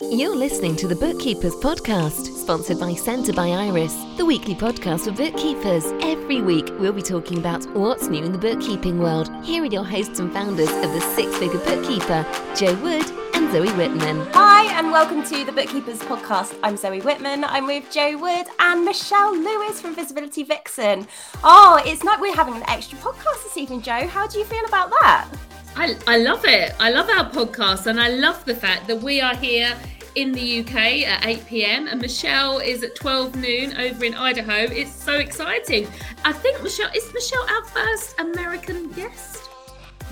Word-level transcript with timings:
You're 0.00 0.34
listening 0.34 0.74
to 0.76 0.88
the 0.88 0.96
Bookkeepers 0.96 1.54
Podcast, 1.54 2.26
sponsored 2.36 2.80
by 2.80 2.94
Senta 2.94 3.32
by 3.32 3.50
IRIS, 3.50 3.94
the 4.16 4.24
weekly 4.24 4.56
podcast 4.56 5.04
for 5.04 5.12
bookkeepers. 5.12 5.84
Every 6.00 6.40
week, 6.40 6.68
we'll 6.80 6.92
be 6.92 7.00
talking 7.00 7.38
about 7.38 7.64
what's 7.76 8.08
new 8.08 8.24
in 8.24 8.32
the 8.32 8.38
bookkeeping 8.38 8.98
world. 8.98 9.30
Here 9.44 9.62
are 9.62 9.66
your 9.66 9.84
hosts 9.84 10.18
and 10.18 10.32
founders 10.32 10.68
of 10.68 10.92
the 10.92 11.00
Six 11.14 11.36
Figure 11.36 11.60
Bookkeeper, 11.60 12.26
Jo 12.56 12.74
Wood 12.82 13.08
and 13.34 13.52
Zoe 13.52 13.70
Whitman. 13.76 14.26
Hi, 14.32 14.64
and 14.76 14.90
welcome 14.90 15.22
to 15.26 15.44
the 15.44 15.52
Bookkeepers 15.52 16.00
Podcast. 16.00 16.58
I'm 16.64 16.76
Zoe 16.76 17.00
Whitman. 17.00 17.44
I'm 17.44 17.68
with 17.68 17.88
Jo 17.92 18.18
Wood 18.18 18.46
and 18.58 18.84
Michelle 18.84 19.32
Lewis 19.32 19.80
from 19.80 19.94
Visibility 19.94 20.42
Vixen. 20.42 21.06
Oh, 21.44 21.80
it's 21.86 22.02
like 22.02 22.20
we're 22.20 22.34
having 22.34 22.56
an 22.56 22.68
extra 22.68 22.98
podcast 22.98 23.44
this 23.44 23.56
evening, 23.56 23.80
Jo. 23.80 24.08
How 24.08 24.26
do 24.26 24.40
you 24.40 24.44
feel 24.44 24.64
about 24.66 24.90
that? 24.90 25.28
I, 25.76 25.96
I 26.06 26.18
love 26.18 26.44
it. 26.44 26.72
I 26.78 26.90
love 26.90 27.08
our 27.10 27.28
podcast 27.30 27.86
and 27.86 28.00
I 28.00 28.08
love 28.08 28.44
the 28.44 28.54
fact 28.54 28.86
that 28.86 29.00
we 29.00 29.20
are 29.20 29.34
here 29.34 29.76
in 30.14 30.30
the 30.30 30.60
UK 30.60 31.02
at 31.06 31.26
8 31.26 31.46
pm 31.46 31.88
and 31.88 32.00
Michelle 32.00 32.58
is 32.58 32.84
at 32.84 32.94
12 32.94 33.34
noon 33.34 33.76
over 33.76 34.04
in 34.04 34.14
Idaho. 34.14 34.72
It's 34.72 34.92
so 34.92 35.14
exciting. 35.14 35.88
I 36.24 36.32
think 36.32 36.62
Michelle 36.62 36.90
is 36.94 37.12
Michelle 37.12 37.44
our 37.50 37.64
first 37.64 38.20
American 38.20 38.90
guest? 38.92 39.50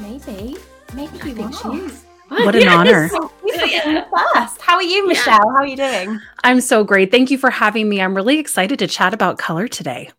Maybe. 0.00 0.56
Maybe 0.94 1.20
I 1.20 1.32
think 1.32 1.54
she 1.54 1.68
is. 1.86 2.04
What 2.28 2.56
an 2.56 2.68
honor. 2.68 3.08
Yeah. 3.44 4.04
First. 4.34 4.60
How 4.60 4.74
are 4.76 4.82
you, 4.82 5.06
Michelle? 5.06 5.34
Yeah. 5.34 5.38
How 5.38 5.56
are 5.58 5.66
you 5.66 5.76
doing? 5.76 6.20
I'm 6.42 6.60
so 6.60 6.82
great. 6.82 7.10
Thank 7.12 7.30
you 7.30 7.38
for 7.38 7.50
having 7.50 7.88
me. 7.88 8.00
I'm 8.00 8.16
really 8.16 8.38
excited 8.38 8.78
to 8.80 8.88
chat 8.88 9.14
about 9.14 9.38
color 9.38 9.68
today. 9.68 10.10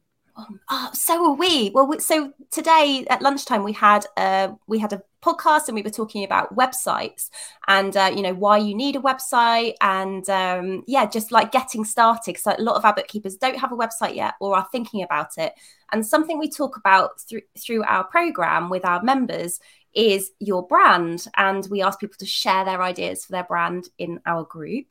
Oh, 0.70 0.90
so 0.94 1.32
are 1.32 1.34
we. 1.34 1.72
Well, 1.72 2.00
so 2.00 2.34
today 2.50 3.06
at 3.10 3.22
lunchtime 3.22 3.64
we 3.64 3.74
had 3.74 4.06
uh, 4.18 4.54
we 4.68 4.80
had 4.80 4.94
a 4.94 5.02
podcast 5.24 5.68
and 5.68 5.76
we 5.76 5.82
were 5.82 5.90
talking 5.90 6.24
about 6.24 6.56
websites 6.56 7.30
and 7.68 7.96
uh, 7.96 8.12
you 8.14 8.22
know 8.22 8.34
why 8.34 8.58
you 8.58 8.76
need 8.76 8.96
a 8.96 9.00
website 9.00 9.74
and 9.82 10.30
um, 10.30 10.84
yeah 10.88 11.06
just 11.06 11.32
like 11.32 11.52
getting 11.52 11.86
started 11.86 12.38
so 12.38 12.54
a 12.58 12.62
lot 12.62 12.76
of 12.76 12.86
our 12.86 12.94
bookkeepers 12.94 13.38
don't 13.38 13.60
have 13.60 13.72
a 13.72 13.78
website 13.78 14.16
yet 14.16 14.34
or 14.40 14.56
are 14.56 14.68
thinking 14.72 15.04
about 15.04 15.38
it. 15.38 15.54
And 15.92 16.06
something 16.06 16.40
we 16.40 16.50
talk 16.50 16.78
about 16.78 17.22
through 17.22 17.42
through 17.58 17.84
our 17.84 18.04
program 18.04 18.70
with 18.70 18.86
our 18.86 19.02
members 19.04 19.60
is 19.94 20.32
your 20.40 20.66
brand. 20.66 21.28
And 21.38 21.68
we 21.70 21.82
ask 21.82 22.00
people 22.00 22.18
to 22.20 22.26
share 22.26 22.66
their 22.66 22.82
ideas 22.82 23.26
for 23.26 23.32
their 23.32 23.44
brand 23.44 23.90
in 23.98 24.20
our 24.26 24.44
group. 24.44 24.88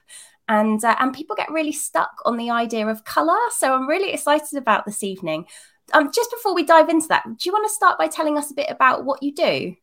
And 0.48 0.82
uh, 0.84 0.96
and 0.98 1.12
people 1.12 1.36
get 1.36 1.50
really 1.50 1.72
stuck 1.72 2.20
on 2.24 2.36
the 2.36 2.50
idea 2.50 2.86
of 2.86 3.04
color 3.04 3.38
so 3.56 3.72
i'm 3.72 3.88
really 3.88 4.12
excited 4.12 4.58
about 4.58 4.84
this 4.84 5.02
evening. 5.02 5.46
Um, 5.92 6.10
just 6.12 6.30
before 6.30 6.54
we 6.54 6.64
dive 6.64 6.88
into 6.88 7.08
that 7.08 7.24
do 7.24 7.36
you 7.44 7.52
want 7.52 7.66
to 7.66 7.74
start 7.74 7.98
by 7.98 8.06
telling 8.06 8.38
us 8.38 8.50
a 8.50 8.54
bit 8.54 8.70
about 8.70 9.04
what 9.04 9.22
you 9.22 9.34
do 9.34 9.74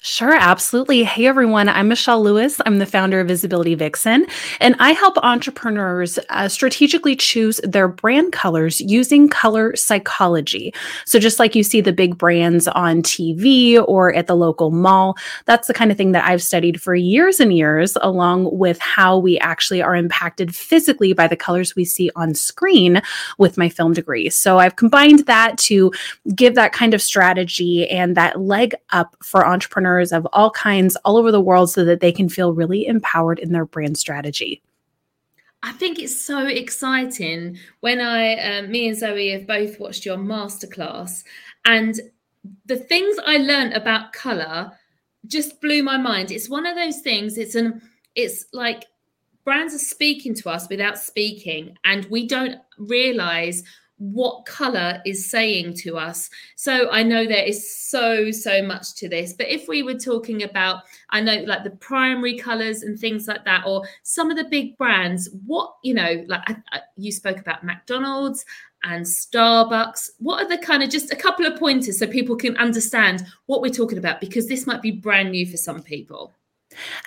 Sure, 0.00 0.34
absolutely. 0.34 1.02
Hey, 1.02 1.26
everyone. 1.26 1.68
I'm 1.68 1.88
Michelle 1.88 2.22
Lewis. 2.22 2.60
I'm 2.64 2.78
the 2.78 2.86
founder 2.86 3.20
of 3.20 3.26
Visibility 3.28 3.74
Vixen, 3.74 4.26
and 4.60 4.76
I 4.78 4.92
help 4.92 5.18
entrepreneurs 5.18 6.18
uh, 6.30 6.48
strategically 6.48 7.16
choose 7.16 7.60
their 7.64 7.88
brand 7.88 8.32
colors 8.32 8.80
using 8.80 9.28
color 9.28 9.74
psychology. 9.74 10.72
So, 11.04 11.18
just 11.18 11.40
like 11.40 11.56
you 11.56 11.64
see 11.64 11.80
the 11.80 11.92
big 11.92 12.16
brands 12.16 12.68
on 12.68 13.02
TV 13.02 13.84
or 13.86 14.14
at 14.14 14.28
the 14.28 14.36
local 14.36 14.70
mall, 14.70 15.16
that's 15.46 15.66
the 15.66 15.74
kind 15.74 15.90
of 15.90 15.96
thing 15.96 16.12
that 16.12 16.24
I've 16.24 16.42
studied 16.42 16.80
for 16.80 16.94
years 16.94 17.40
and 17.40 17.52
years, 17.52 17.96
along 18.00 18.56
with 18.56 18.78
how 18.78 19.18
we 19.18 19.38
actually 19.40 19.82
are 19.82 19.96
impacted 19.96 20.54
physically 20.54 21.12
by 21.12 21.26
the 21.26 21.36
colors 21.36 21.74
we 21.74 21.84
see 21.84 22.10
on 22.14 22.34
screen 22.34 23.02
with 23.38 23.58
my 23.58 23.68
film 23.68 23.92
degree. 23.92 24.30
So, 24.30 24.58
I've 24.60 24.76
combined 24.76 25.26
that 25.26 25.58
to 25.58 25.92
give 26.34 26.54
that 26.54 26.72
kind 26.72 26.94
of 26.94 27.02
strategy 27.02 27.88
and 27.88 28.16
that 28.16 28.40
leg 28.40 28.76
up 28.90 29.16
for 29.20 29.47
entrepreneurs 29.48 30.12
of 30.12 30.26
all 30.32 30.50
kinds 30.50 30.96
all 31.04 31.16
over 31.16 31.32
the 31.32 31.40
world 31.40 31.70
so 31.70 31.84
that 31.84 32.00
they 32.00 32.12
can 32.12 32.28
feel 32.28 32.52
really 32.52 32.86
empowered 32.86 33.38
in 33.38 33.52
their 33.52 33.64
brand 33.64 33.98
strategy. 33.98 34.62
I 35.62 35.72
think 35.72 35.98
it's 35.98 36.18
so 36.18 36.46
exciting 36.46 37.58
when 37.80 38.00
I, 38.00 38.36
um, 38.36 38.70
me 38.70 38.88
and 38.88 38.96
Zoe 38.96 39.30
have 39.30 39.46
both 39.46 39.80
watched 39.80 40.06
your 40.06 40.16
masterclass, 40.16 41.24
and 41.64 41.98
the 42.66 42.76
things 42.76 43.16
I 43.26 43.38
learned 43.38 43.72
about 43.72 44.12
color 44.12 44.70
just 45.26 45.60
blew 45.60 45.82
my 45.82 45.98
mind. 45.98 46.30
It's 46.30 46.48
one 46.48 46.64
of 46.64 46.76
those 46.76 47.00
things. 47.00 47.36
It's 47.36 47.56
an, 47.56 47.82
it's 48.14 48.46
like 48.52 48.84
brands 49.44 49.74
are 49.74 49.78
speaking 49.78 50.34
to 50.36 50.48
us 50.48 50.68
without 50.68 50.96
speaking, 50.96 51.76
and 51.84 52.04
we 52.06 52.28
don't 52.28 52.56
realize 52.78 53.64
what 53.98 54.46
color 54.46 55.02
is 55.04 55.28
saying 55.30 55.74
to 55.74 55.98
us. 55.98 56.30
So 56.56 56.90
I 56.90 57.02
know 57.02 57.26
there 57.26 57.44
is 57.44 57.76
so, 57.76 58.30
so 58.30 58.62
much 58.62 58.94
to 58.94 59.08
this. 59.08 59.32
But 59.32 59.48
if 59.48 59.68
we 59.68 59.82
were 59.82 59.98
talking 59.98 60.44
about, 60.44 60.82
I 61.10 61.20
know 61.20 61.42
like 61.46 61.64
the 61.64 61.70
primary 61.70 62.36
colors 62.36 62.82
and 62.82 62.98
things 62.98 63.26
like 63.26 63.44
that, 63.44 63.64
or 63.66 63.82
some 64.04 64.30
of 64.30 64.36
the 64.36 64.44
big 64.44 64.78
brands, 64.78 65.28
what, 65.46 65.74
you 65.82 65.94
know, 65.94 66.24
like 66.28 66.42
I, 66.46 66.56
I, 66.72 66.80
you 66.96 67.12
spoke 67.12 67.38
about 67.38 67.64
McDonald's 67.64 68.44
and 68.84 69.04
Starbucks. 69.04 70.10
What 70.18 70.42
are 70.42 70.48
the 70.48 70.58
kind 70.58 70.82
of 70.82 70.90
just 70.90 71.12
a 71.12 71.16
couple 71.16 71.46
of 71.46 71.58
pointers 71.58 71.98
so 71.98 72.06
people 72.06 72.36
can 72.36 72.56
understand 72.56 73.26
what 73.46 73.60
we're 73.60 73.70
talking 73.70 73.98
about? 73.98 74.20
Because 74.20 74.46
this 74.46 74.66
might 74.66 74.82
be 74.82 74.92
brand 74.92 75.32
new 75.32 75.46
for 75.50 75.56
some 75.56 75.82
people. 75.82 76.32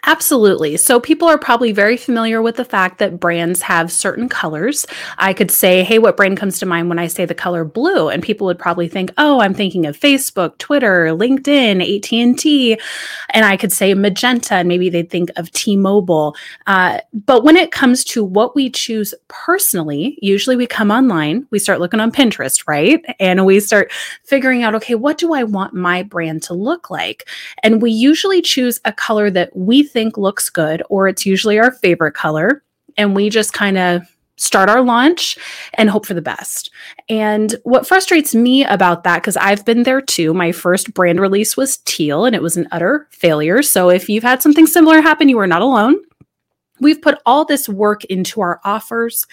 Absolutely. 0.06 0.78
So 0.78 1.00
people 1.00 1.28
are 1.28 1.38
probably 1.38 1.72
very 1.72 1.98
familiar 1.98 2.42
with 2.42 2.56
the 2.56 2.66
fact 2.66 2.98
that 3.00 3.20
brands 3.20 3.62
have 3.62 3.92
certain 3.92 4.30
colors. 4.30 4.86
I 5.18 5.34
could 5.34 5.52
say, 5.52 5.84
"Hey, 5.84 6.00
what 6.00 6.18
brand 6.18 6.38
comes 6.38 6.60
to 6.60 6.66
mind 6.66 6.90
when 6.90 7.00
I 7.00 7.08
say 7.08 7.26
the 7.26 7.36
color 7.36 7.64
blue?" 7.64 8.10
And 8.10 8.24
people 8.24 8.46
would 8.48 8.60
probably 8.60 8.88
think, 8.88 9.12
"Oh, 9.18 9.40
I'm 9.40 9.54
thinking 9.54 9.86
of 9.86 10.00
Facebook, 10.00 10.58
Twitter, 10.58 11.08
LinkedIn, 11.08 11.82
AT&T." 11.82 12.78
And 13.32 13.46
I 13.46 13.58
could 13.58 13.72
say 13.72 13.94
magenta 13.94 14.56
and 14.56 14.68
maybe 14.68 14.90
they'd 14.90 15.10
think 15.10 15.30
of 15.38 15.52
T-Mobile. 15.52 16.36
Uh, 16.68 17.00
but 17.14 17.44
when 17.44 17.58
it 17.58 17.72
comes 17.72 18.04
to 18.06 18.24
what 18.24 18.56
we 18.56 18.70
choose 18.70 19.14
personally, 19.28 20.18
usually 20.22 20.56
we 20.56 20.66
come 20.68 20.92
online, 20.92 21.46
we 21.52 21.60
start 21.60 21.80
looking 21.80 22.00
on 22.00 22.12
Pinterest, 22.12 22.68
right? 22.68 23.04
And 23.20 23.46
we 23.46 23.60
start 23.60 23.92
figuring 24.24 24.64
out, 24.64 24.76
"Okay, 24.76 24.96
what 24.96 25.18
do 25.18 25.34
I 25.34 25.44
want 25.44 25.74
my 25.74 26.04
brand 26.04 26.44
to 26.44 26.54
look 26.54 26.90
like?" 26.90 27.28
And 27.64 27.82
we 27.82 27.92
usually 27.92 28.42
choose 28.42 28.80
a 28.86 28.92
color 28.92 29.30
that 29.32 29.56
we 29.66 29.84
think 29.84 30.18
looks 30.18 30.50
good, 30.50 30.84
or 30.90 31.08
it's 31.08 31.26
usually 31.26 31.60
our 31.60 31.72
favorite 31.72 32.14
color. 32.14 32.64
And 32.98 33.16
we 33.16 33.30
just 33.30 33.54
kind 33.54 33.78
of 33.78 34.04
start 34.38 34.70
our 34.70 34.82
launch 34.82 35.38
and 35.76 35.90
hope 35.90 36.06
for 36.06 36.16
the 36.16 36.22
best. 36.22 36.72
And 37.08 37.56
what 37.64 37.86
frustrates 37.86 38.34
me 38.34 38.66
about 38.66 39.04
that, 39.04 39.22
because 39.22 39.38
I've 39.38 39.64
been 39.66 39.84
there 39.84 40.02
too, 40.02 40.34
my 40.34 40.52
first 40.52 40.94
brand 40.94 41.20
release 41.20 41.56
was 41.56 41.78
teal 41.86 42.26
and 42.26 42.36
it 42.36 42.42
was 42.42 42.58
an 42.58 42.68
utter 42.72 43.08
failure. 43.12 43.62
So 43.62 43.90
if 43.90 44.10
you've 44.10 44.24
had 44.24 44.42
something 44.42 44.66
similar 44.66 45.00
happen, 45.00 45.30
you 45.30 45.38
are 45.40 45.48
not 45.48 45.62
alone. 45.62 45.96
We've 46.80 47.02
put 47.02 47.20
all 47.28 47.46
this 47.46 47.70
work 47.70 48.04
into 48.06 48.42
our 48.42 48.60
offers, 48.66 49.28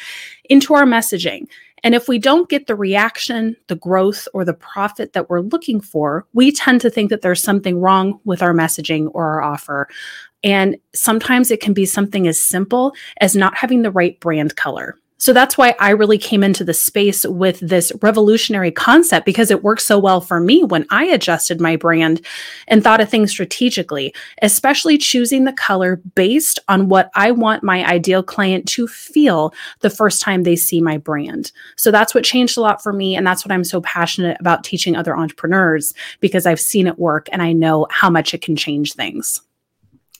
into 0.50 0.74
our 0.74 0.84
messaging. 0.84 1.48
And 1.84 1.94
if 1.94 2.08
we 2.08 2.18
don't 2.18 2.48
get 2.48 2.66
the 2.66 2.74
reaction, 2.74 3.56
the 3.68 3.76
growth, 3.76 4.26
or 4.34 4.44
the 4.44 4.54
profit 4.54 5.12
that 5.12 5.28
we're 5.30 5.40
looking 5.40 5.80
for, 5.80 6.26
we 6.32 6.52
tend 6.52 6.80
to 6.82 6.90
think 6.90 7.10
that 7.10 7.22
there's 7.22 7.42
something 7.42 7.80
wrong 7.80 8.20
with 8.24 8.42
our 8.42 8.52
messaging 8.52 9.10
or 9.14 9.24
our 9.24 9.42
offer. 9.42 9.88
And 10.42 10.76
sometimes 10.94 11.50
it 11.50 11.60
can 11.60 11.72
be 11.72 11.86
something 11.86 12.26
as 12.26 12.40
simple 12.40 12.94
as 13.20 13.34
not 13.34 13.56
having 13.56 13.82
the 13.82 13.90
right 13.90 14.18
brand 14.20 14.56
color. 14.56 14.96
So 15.20 15.32
that's 15.32 15.58
why 15.58 15.74
I 15.80 15.90
really 15.90 16.16
came 16.16 16.44
into 16.44 16.62
the 16.62 16.72
space 16.72 17.26
with 17.26 17.58
this 17.58 17.92
revolutionary 18.02 18.70
concept 18.70 19.26
because 19.26 19.50
it 19.50 19.64
worked 19.64 19.82
so 19.82 19.98
well 19.98 20.20
for 20.20 20.38
me 20.38 20.62
when 20.62 20.86
I 20.90 21.06
adjusted 21.06 21.60
my 21.60 21.74
brand 21.74 22.24
and 22.68 22.84
thought 22.84 23.00
of 23.00 23.08
things 23.08 23.32
strategically, 23.32 24.14
especially 24.42 24.96
choosing 24.96 25.42
the 25.42 25.52
color 25.52 25.96
based 26.14 26.60
on 26.68 26.88
what 26.88 27.10
I 27.16 27.32
want 27.32 27.64
my 27.64 27.84
ideal 27.84 28.22
client 28.22 28.68
to 28.68 28.86
feel 28.86 29.52
the 29.80 29.90
first 29.90 30.22
time 30.22 30.44
they 30.44 30.54
see 30.56 30.80
my 30.80 30.98
brand. 30.98 31.50
So 31.74 31.90
that's 31.90 32.14
what 32.14 32.22
changed 32.22 32.56
a 32.56 32.60
lot 32.60 32.80
for 32.80 32.92
me. 32.92 33.16
And 33.16 33.26
that's 33.26 33.44
what 33.44 33.50
I'm 33.50 33.64
so 33.64 33.80
passionate 33.80 34.36
about 34.38 34.62
teaching 34.62 34.94
other 34.94 35.16
entrepreneurs 35.16 35.94
because 36.20 36.46
I've 36.46 36.60
seen 36.60 36.86
it 36.86 36.98
work 36.98 37.28
and 37.32 37.42
I 37.42 37.52
know 37.52 37.88
how 37.90 38.08
much 38.08 38.34
it 38.34 38.42
can 38.42 38.54
change 38.54 38.92
things. 38.92 39.40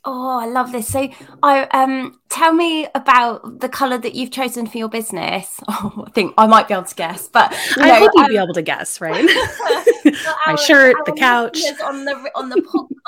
Oh, 0.05 0.39
I 0.41 0.47
love 0.47 0.73
this. 0.73 0.89
So, 0.89 1.09
I 1.43 1.65
um, 1.65 2.21
tell 2.29 2.53
me 2.53 2.87
about 2.95 3.61
the 3.61 3.69
color 3.69 3.99
that 3.99 4.15
you've 4.15 4.31
chosen 4.31 4.67
for 4.67 4.79
your 4.79 4.89
business. 4.89 5.61
Oh, 5.81 6.05
I 6.07 6.11
think 6.11 6.35
I 6.37 6.47
might 6.47 6.67
be 6.67 6.75
able 6.75 6.85
to 6.85 6.95
guess, 6.95 7.29
but 7.29 7.55
I 7.77 7.89
know, 7.89 7.95
hope 7.95 8.11
you'd 8.15 8.25
um, 8.25 8.31
be 8.31 8.37
able 8.37 8.55
to 8.55 8.63
guess, 8.63 9.01
right? 9.03 9.25
My 10.05 10.15
our, 10.47 10.57
shirt, 10.57 10.97
our 10.97 11.05
the 11.05 11.13
couch. 11.13 11.61
On 11.85 12.05
the 12.05 12.31
on 12.35 12.49
the 12.49 12.57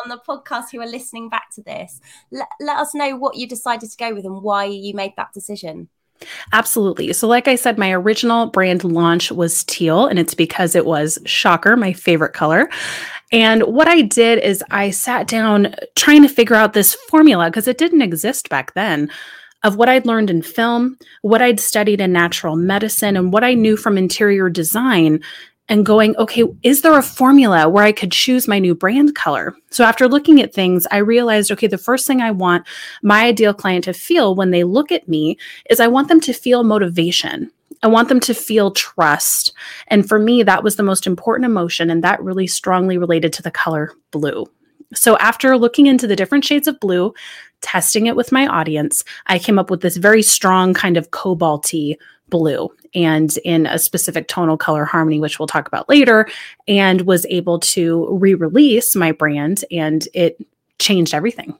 on 0.05 0.09
the 0.09 0.21
podcast 0.29 0.71
who 0.71 0.81
are 0.81 0.87
listening 0.87 1.29
back 1.29 1.51
to 1.55 1.63
this, 1.63 2.01
let, 2.31 2.47
let 2.61 2.77
us 2.77 2.95
know 2.95 3.17
what 3.17 3.37
you 3.37 3.49
decided 3.49 3.91
to 3.91 3.97
go 3.97 4.15
with 4.15 4.25
and 4.25 4.43
why 4.43 4.65
you 4.67 4.95
made 4.95 5.15
that 5.17 5.33
decision. 5.33 5.89
Absolutely. 6.53 7.13
So, 7.13 7.27
like 7.27 7.49
I 7.49 7.55
said, 7.55 7.79
my 7.79 7.93
original 7.93 8.47
brand 8.47 8.85
launch 8.85 9.33
was 9.33 9.65
teal, 9.65 10.07
and 10.07 10.19
it's 10.19 10.35
because 10.35 10.75
it 10.75 10.87
was 10.87 11.19
shocker, 11.25 11.77
my 11.77 11.93
favorite 11.93 12.33
color. 12.33 12.69
And 13.33 13.63
what 13.63 13.89
I 13.89 14.03
did 14.03 14.41
is 14.41 14.65
I 14.71 14.91
sat 14.91 15.27
down 15.27 15.75
trying 15.95 16.23
to 16.23 16.29
figure 16.29 16.57
out 16.57 16.73
this 16.73 16.95
formula 16.95 17.47
because 17.47 17.69
it 17.69 17.79
didn't 17.79 18.03
exist 18.03 18.49
back 18.49 18.75
then 18.75 19.11
of 19.63 19.77
what 19.77 19.89
I'd 19.89 20.07
learned 20.07 20.31
in 20.31 20.43
film, 20.43 20.97
what 21.23 21.43
I'd 21.43 21.61
studied 21.61 22.01
in 22.01 22.13
natural 22.13 22.57
medicine, 22.57 23.17
and 23.17 23.33
what 23.33 23.45
I 23.45 23.55
knew 23.55 23.77
from 23.77 23.99
interior 23.99 24.49
design. 24.49 25.23
And 25.71 25.87
going, 25.87 26.17
okay, 26.17 26.45
is 26.63 26.83
there 26.83 26.99
a 26.99 27.03
formula 27.03 27.69
where 27.69 27.85
I 27.85 27.93
could 27.93 28.11
choose 28.11 28.49
my 28.49 28.59
new 28.59 28.75
brand 28.75 29.15
color? 29.15 29.55
So 29.71 29.85
after 29.85 30.09
looking 30.09 30.43
at 30.43 30.53
things, 30.53 30.87
I 30.91 30.99
realized, 30.99 31.51
okay, 31.53 31.69
the 31.69 31.79
first 31.79 32.07
thing 32.07 32.21
I 32.21 32.33
want 32.33 32.67
my 33.03 33.25
ideal 33.25 33.55
client 33.55 33.85
to 33.85 33.95
feel 33.95 34.35
when 34.35 34.51
they 34.51 34.65
look 34.65 34.91
at 34.91 35.09
me 35.09 35.39
is 35.71 35.79
I 35.79 35.87
want 35.87 36.09
them 36.09 36.21
to 36.23 36.33
feel 36.33 36.65
motivation. 36.65 37.51
I 37.83 37.87
want 37.87 38.09
them 38.09 38.21
to 38.21 38.35
feel 38.35 38.73
trust. 38.73 39.55
And 39.87 40.07
for 40.07 40.19
me, 40.19 40.43
that 40.43 40.65
was 40.65 40.77
the 40.77 40.83
most 40.83 41.07
important 41.07 41.47
emotion. 41.47 41.89
And 41.89 42.05
that 42.05 42.23
really 42.23 42.49
strongly 42.49 42.99
related 42.99 43.33
to 43.35 43.43
the 43.43 43.51
color 43.51 43.93
blue. 44.11 44.47
So, 44.95 45.17
after 45.19 45.57
looking 45.57 45.87
into 45.87 46.07
the 46.07 46.17
different 46.17 46.45
shades 46.45 46.67
of 46.67 46.81
blue, 46.81 47.15
testing 47.61 48.07
it 48.07 48.17
with 48.17 48.33
my 48.33 48.47
audience, 48.47 49.05
I 49.27 49.39
came 49.39 49.59
up 49.59 49.71
with 49.71 49.83
this 49.83 49.97
very 49.97 50.23
strong 50.23 50.75
kind 50.75 50.97
of 50.97 51.11
cobalty 51.11 51.97
blue 52.29 52.71
and 52.95 53.37
in 53.45 53.67
a 53.67 53.79
specific 53.79 54.29
tonal 54.29 54.57
color 54.57 54.85
harmony, 54.85 55.21
which 55.21 55.39
we'll 55.39 55.47
talk 55.47 55.69
about 55.69 55.89
later, 55.89 56.29
and 56.67 57.03
was 57.03 57.27
able 57.27 57.61
to 57.61 58.09
re 58.19 58.35
release 58.35 58.97
my 58.97 59.13
brand, 59.13 59.65
and 59.71 60.09
it 60.15 60.39
changed 60.79 61.15
everything 61.15 61.57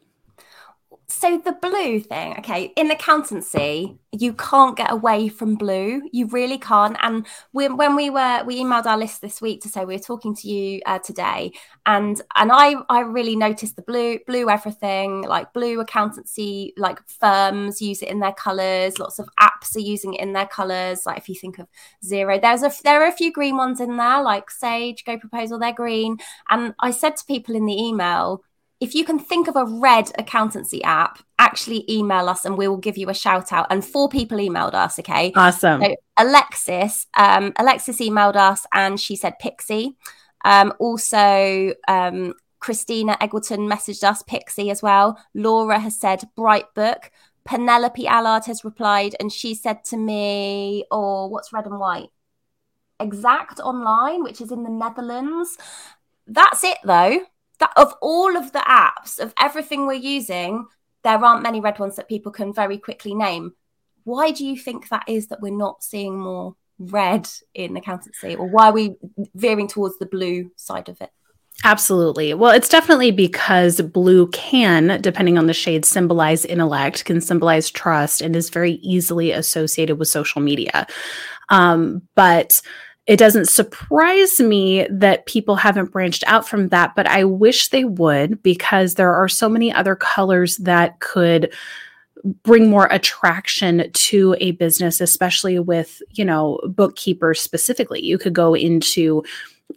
so 1.21 1.39
the 1.45 1.53
blue 1.53 2.01
thing 2.01 2.35
okay 2.39 2.73
in 2.77 2.91
accountancy 2.91 4.01
you 4.13 4.33
can't 4.33 4.77
get 4.77 4.91
away 4.91 5.29
from 5.29 5.55
blue. 5.55 6.03
You 6.13 6.27
really 6.27 6.59
can't. 6.59 6.97
And 7.01 7.27
we, 7.53 7.69
when 7.69 7.95
we 7.95 8.11
were 8.11 8.43
we 8.45 8.61
emailed 8.61 8.87
our 8.87 8.99
list 8.99 9.21
this 9.21 9.41
week 9.41 9.63
to 9.63 9.69
say 9.69 9.85
we 9.85 9.95
were 9.95 10.01
talking 10.01 10.35
to 10.35 10.49
you 10.49 10.81
uh, 10.87 10.99
today 10.99 11.53
and 11.87 12.21
and 12.37 12.51
i 12.53 12.75
i 12.89 13.01
really 13.01 13.37
noticed 13.37 13.77
the 13.77 13.83
blue 13.83 14.19
blue 14.27 14.51
everything 14.51 15.23
like 15.23 15.53
blue 15.53 15.81
accountancy 15.81 16.73
like 16.77 17.01
firms 17.09 17.81
use 17.81 18.03
it 18.03 18.09
in 18.09 18.21
their 18.21 18.33
colors 18.33 18.99
lots 18.99 19.19
of 19.19 19.29
apps 19.39 19.77
are 19.77 19.81
using 19.81 20.15
it 20.15 20.21
in 20.21 20.33
their 20.33 20.47
colors 20.47 21.07
like 21.07 21.19
if 21.19 21.29
you 21.29 21.35
think 21.35 21.59
of 21.59 21.67
Xero, 22.05 22.41
there's 22.41 22.63
a 22.63 22.73
there 22.85 23.03
are 23.03 23.09
a 23.09 23.13
few 23.13 23.33
green 23.33 23.57
ones 23.57 23.81
in 23.81 23.97
there 23.97 24.23
like 24.23 24.51
sage 24.51 25.05
GoProposal 25.05 25.61
they're 25.61 25.73
green. 25.73 26.19
And 26.49 26.75
i 26.81 26.91
said 26.91 27.17
to 27.17 27.25
people 27.25 27.55
in 27.55 27.67
the 27.67 27.81
email 27.81 28.43
if 28.81 28.95
you 28.95 29.05
can 29.05 29.19
think 29.19 29.47
of 29.47 29.57
a 29.57 29.65
red 29.67 30.11
accountancy 30.19 30.83
app, 30.83 31.23
actually 31.39 31.85
email 31.89 32.29
us 32.29 32.47
and 32.47 32.57
we 32.57 32.67
will 32.67 32.79
give 32.79 32.97
you 32.97 33.11
a 33.11 33.15
shout 33.15 33.53
out. 33.53 33.67
And 33.69 33.85
four 33.85 34.09
people 34.09 34.39
emailed 34.39 34.73
us. 34.73 34.99
Okay. 34.99 35.33
Awesome. 35.37 35.83
So 35.83 35.95
Alexis, 36.17 37.07
um, 37.15 37.53
Alexis 37.57 38.01
emailed 38.01 38.37
us 38.37 38.65
and 38.73 38.99
she 38.99 39.17
said 39.17 39.39
Pixie. 39.39 39.97
Um, 40.47 40.73
also, 40.79 41.75
um, 41.89 42.33
Christina 42.59 43.19
Egleton 43.21 43.69
messaged 43.69 44.03
us 44.03 44.23
Pixie 44.23 44.71
as 44.71 44.83
well. 44.83 45.19
Laura 45.35 45.79
has 45.79 46.01
said 46.01 46.23
Brightbook. 46.37 47.11
Penelope 47.45 48.07
Allard 48.07 48.47
has 48.47 48.65
replied 48.65 49.15
and 49.21 49.31
she 49.31 49.55
said 49.55 49.85
to 49.85 49.99
me, 49.99 50.87
Oh, 50.91 51.27
what's 51.27 51.53
red 51.53 51.67
and 51.67 51.79
white? 51.79 52.09
Exact 52.99 53.61
Online, 53.61 54.23
which 54.23 54.41
is 54.41 54.51
in 54.51 54.63
the 54.63 54.71
Netherlands. 54.71 55.59
That's 56.27 56.65
it 56.65 56.79
though 56.85 57.21
that 57.61 57.73
of 57.77 57.95
all 58.03 58.37
of 58.37 58.53
the 58.53 58.59
apps 58.59 59.19
of 59.19 59.33
everything 59.41 59.87
we're 59.87 59.95
using, 59.95 60.67
there 61.05 61.25
aren't 61.25 61.43
many 61.43 61.61
red 61.61 61.79
ones 61.79 61.97
that 61.97 62.09
people 62.09 62.33
can 62.33 62.53
very 62.53 62.79
quickly 62.79 63.15
name. 63.15 63.53
Why 64.05 64.33
do 64.33 64.45
you 64.45 64.57
think 64.57 64.89
that 64.89 65.05
is 65.07 65.29
that 65.29 65.41
we're 65.41 65.57
not 65.57 65.83
seeing 65.83 66.19
more 66.19 66.57
red 66.79 67.29
in 67.55 67.77
accountancy, 67.77 68.35
or 68.35 68.49
why 68.49 68.69
are 68.69 68.73
we 68.73 68.97
veering 69.35 69.69
towards 69.69 69.99
the 69.99 70.07
blue 70.07 70.51
side 70.57 70.89
of 70.89 71.01
it? 71.01 71.11
Absolutely. 71.63 72.33
Well, 72.33 72.53
it's 72.53 72.71
definitely 72.71 73.11
because 73.11 73.83
blue 73.83 74.29
can, 74.29 74.99
depending 75.03 75.37
on 75.37 75.47
the 75.47 75.53
shade, 75.53 75.85
symbolize 75.85 76.47
intellect, 76.47 77.05
can 77.05 77.21
symbolize 77.21 77.71
trust, 77.71 78.23
and 78.23 78.35
is 78.35 78.49
very 78.49 78.73
easily 78.83 79.31
associated 79.31 79.99
with 79.99 80.09
social 80.09 80.41
media. 80.41 80.87
Um, 81.51 82.03
but 82.15 82.63
it 83.07 83.19
doesn't 83.19 83.49
surprise 83.49 84.39
me 84.41 84.87
that 84.91 85.27
people 85.27 85.57
haven't 85.57 85.91
branched 85.91 86.23
out 86.27 86.47
from 86.47 86.69
that, 86.69 86.95
but 86.95 87.07
I 87.07 87.25
wish 87.25 87.69
they 87.69 87.85
would 87.85 88.43
because 88.43 88.95
there 88.95 89.13
are 89.13 89.29
so 89.29 89.49
many 89.49 89.73
other 89.73 89.97
colors 89.97 90.59
that 90.59 91.01
could 91.01 91.53
bring 92.43 92.69
more 92.69 92.87
attraction 92.91 93.91
to 93.95 94.37
a 94.41 94.51
business 94.53 95.01
especially 95.01 95.59
with 95.59 96.03
you 96.11 96.25
know 96.25 96.61
bookkeepers 96.67 97.41
specifically. 97.41 98.05
You 98.05 98.19
could 98.19 98.35
go 98.35 98.55
into 98.55 99.25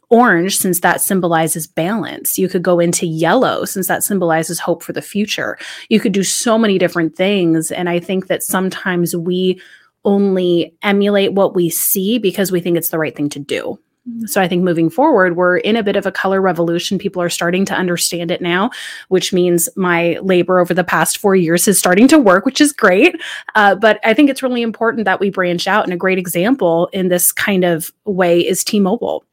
orange 0.09 0.57
since 0.57 0.81
that 0.81 1.01
symbolizes 1.01 1.67
balance. 1.67 2.37
You 2.37 2.49
could 2.49 2.63
go 2.63 2.79
into 2.79 3.05
yellow 3.05 3.63
since 3.63 3.87
that 3.87 4.03
symbolizes 4.03 4.59
hope 4.59 4.83
for 4.83 4.91
the 4.91 5.01
future. 5.01 5.57
You 5.89 5.99
could 5.99 6.11
do 6.11 6.23
so 6.23 6.57
many 6.57 6.77
different 6.77 7.15
things 7.15 7.71
and 7.71 7.89
i 7.89 7.99
think 7.99 8.27
that 8.27 8.43
sometimes 8.43 9.15
we 9.15 9.61
only 10.05 10.75
emulate 10.81 11.33
what 11.33 11.55
we 11.55 11.69
see 11.69 12.17
because 12.17 12.51
we 12.51 12.59
think 12.59 12.77
it's 12.77 12.89
the 12.89 12.99
right 12.99 13.15
thing 13.15 13.29
to 13.29 13.39
do. 13.39 13.79
So 14.25 14.41
I 14.41 14.49
think 14.49 14.63
moving 14.63 14.89
forward, 14.89 15.37
we're 15.37 15.57
in 15.57 15.77
a 15.77 15.83
bit 15.83 15.95
of 15.95 16.05
a 16.05 16.11
color 16.11 16.41
revolution. 16.41 16.97
People 16.97 17.21
are 17.21 17.29
starting 17.29 17.63
to 17.65 17.73
understand 17.73 18.31
it 18.31 18.41
now, 18.41 18.69
which 19.07 19.31
means 19.31 19.69
my 19.77 20.17
labor 20.21 20.59
over 20.59 20.73
the 20.73 20.83
past 20.83 21.17
four 21.17 21.37
years 21.37 21.69
is 21.69 21.79
starting 21.79 22.09
to 22.09 22.19
work, 22.19 22.45
which 22.45 22.59
is 22.59 22.73
great. 22.73 23.15
Uh, 23.55 23.75
but 23.75 24.01
I 24.03 24.13
think 24.13 24.29
it's 24.29 24.43
really 24.43 24.61
important 24.61 25.05
that 25.05 25.21
we 25.21 25.29
branch 25.29 25.67
out. 25.67 25.85
And 25.85 25.93
a 25.93 25.97
great 25.97 26.17
example 26.17 26.89
in 26.91 27.07
this 27.07 27.31
kind 27.31 27.63
of 27.63 27.93
way 28.03 28.45
is 28.45 28.65
T-Mobile 28.65 29.23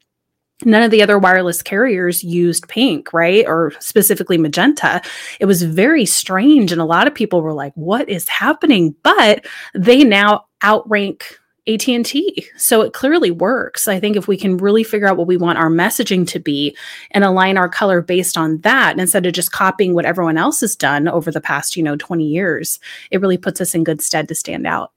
none 0.65 0.83
of 0.83 0.91
the 0.91 1.01
other 1.01 1.19
wireless 1.19 1.61
carriers 1.61 2.23
used 2.23 2.67
pink, 2.67 3.13
right? 3.13 3.45
Or 3.47 3.73
specifically 3.79 4.37
magenta. 4.37 5.01
It 5.39 5.45
was 5.45 5.63
very 5.63 6.05
strange. 6.05 6.71
And 6.71 6.81
a 6.81 6.85
lot 6.85 7.07
of 7.07 7.15
people 7.15 7.41
were 7.41 7.53
like, 7.53 7.73
what 7.75 8.09
is 8.09 8.27
happening? 8.27 8.95
But 9.03 9.45
they 9.73 10.03
now 10.03 10.45
outrank 10.63 11.39
AT&T. 11.67 12.47
So 12.57 12.81
it 12.81 12.93
clearly 12.93 13.29
works. 13.29 13.87
I 13.87 13.99
think 13.99 14.15
if 14.15 14.27
we 14.27 14.35
can 14.35 14.57
really 14.57 14.83
figure 14.83 15.07
out 15.07 15.17
what 15.17 15.27
we 15.27 15.37
want 15.37 15.59
our 15.59 15.69
messaging 15.69 16.27
to 16.27 16.39
be 16.39 16.75
and 17.11 17.23
align 17.23 17.57
our 17.57 17.69
color 17.69 18.01
based 18.01 18.37
on 18.37 18.59
that 18.59 18.99
instead 18.99 19.25
of 19.25 19.33
just 19.33 19.51
copying 19.51 19.93
what 19.93 20.05
everyone 20.05 20.37
else 20.37 20.61
has 20.61 20.75
done 20.75 21.07
over 21.07 21.31
the 21.31 21.41
past, 21.41 21.77
you 21.77 21.83
know, 21.83 21.95
20 21.95 22.23
years, 22.23 22.79
it 23.11 23.21
really 23.21 23.37
puts 23.37 23.61
us 23.61 23.75
in 23.75 23.83
good 23.83 24.01
stead 24.01 24.27
to 24.27 24.35
stand 24.35 24.65
out. 24.65 24.91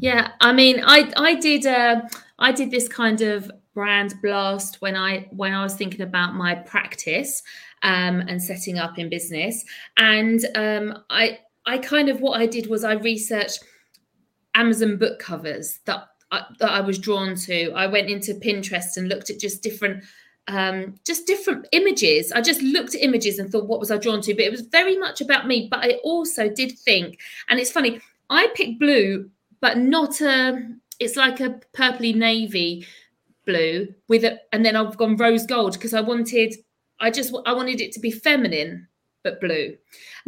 Yeah, 0.00 0.32
I 0.40 0.52
mean, 0.52 0.82
I 0.84 1.12
I 1.16 1.34
did 1.34 1.64
uh 1.64 2.02
I 2.38 2.50
did 2.50 2.72
this 2.72 2.88
kind 2.88 3.20
of 3.20 3.50
brand 3.76 4.14
blast 4.22 4.80
when 4.80 4.96
I 4.96 5.28
when 5.30 5.52
I 5.52 5.62
was 5.62 5.74
thinking 5.74 6.00
about 6.00 6.34
my 6.34 6.54
practice 6.54 7.42
um, 7.82 8.20
and 8.20 8.42
setting 8.42 8.78
up 8.78 8.98
in 8.98 9.10
business. 9.10 9.64
And 9.98 10.40
um, 10.56 11.04
I 11.10 11.40
I 11.66 11.78
kind 11.78 12.08
of 12.08 12.20
what 12.20 12.40
I 12.40 12.46
did 12.46 12.68
was 12.68 12.84
I 12.84 12.94
researched 12.94 13.62
Amazon 14.54 14.96
book 14.96 15.18
covers 15.18 15.80
that 15.84 16.08
I, 16.32 16.42
that 16.58 16.70
I 16.70 16.80
was 16.80 16.98
drawn 16.98 17.36
to. 17.36 17.70
I 17.72 17.86
went 17.86 18.08
into 18.08 18.32
Pinterest 18.34 18.96
and 18.96 19.08
looked 19.08 19.28
at 19.28 19.38
just 19.38 19.62
different 19.62 20.02
um, 20.48 20.94
just 21.06 21.26
different 21.26 21.68
images. 21.72 22.32
I 22.32 22.40
just 22.40 22.62
looked 22.62 22.94
at 22.94 23.02
images 23.02 23.38
and 23.38 23.52
thought, 23.52 23.68
what 23.68 23.80
was 23.80 23.90
I 23.90 23.98
drawn 23.98 24.22
to? 24.22 24.34
But 24.34 24.44
it 24.44 24.52
was 24.52 24.62
very 24.62 24.96
much 24.96 25.20
about 25.20 25.46
me. 25.46 25.68
But 25.70 25.84
I 25.84 25.90
also 26.02 26.48
did 26.48 26.78
think, 26.78 27.20
and 27.50 27.60
it's 27.60 27.72
funny, 27.72 28.00
I 28.30 28.48
picked 28.54 28.80
blue, 28.80 29.28
but 29.60 29.76
not 29.76 30.22
a. 30.22 30.66
It's 30.98 31.14
like 31.14 31.40
a 31.40 31.60
purpley 31.74 32.14
navy 32.14 32.86
blue 33.46 33.88
with 34.08 34.24
it, 34.24 34.40
and 34.52 34.64
then 34.64 34.76
I've 34.76 34.96
gone 34.96 35.16
rose 35.16 35.46
gold 35.46 35.72
because 35.72 35.94
I 35.94 36.00
wanted, 36.00 36.54
I 37.00 37.10
just 37.10 37.34
I 37.46 37.52
wanted 37.52 37.80
it 37.80 37.92
to 37.92 38.00
be 38.00 38.10
feminine 38.10 38.88
but 39.22 39.40
blue, 39.40 39.76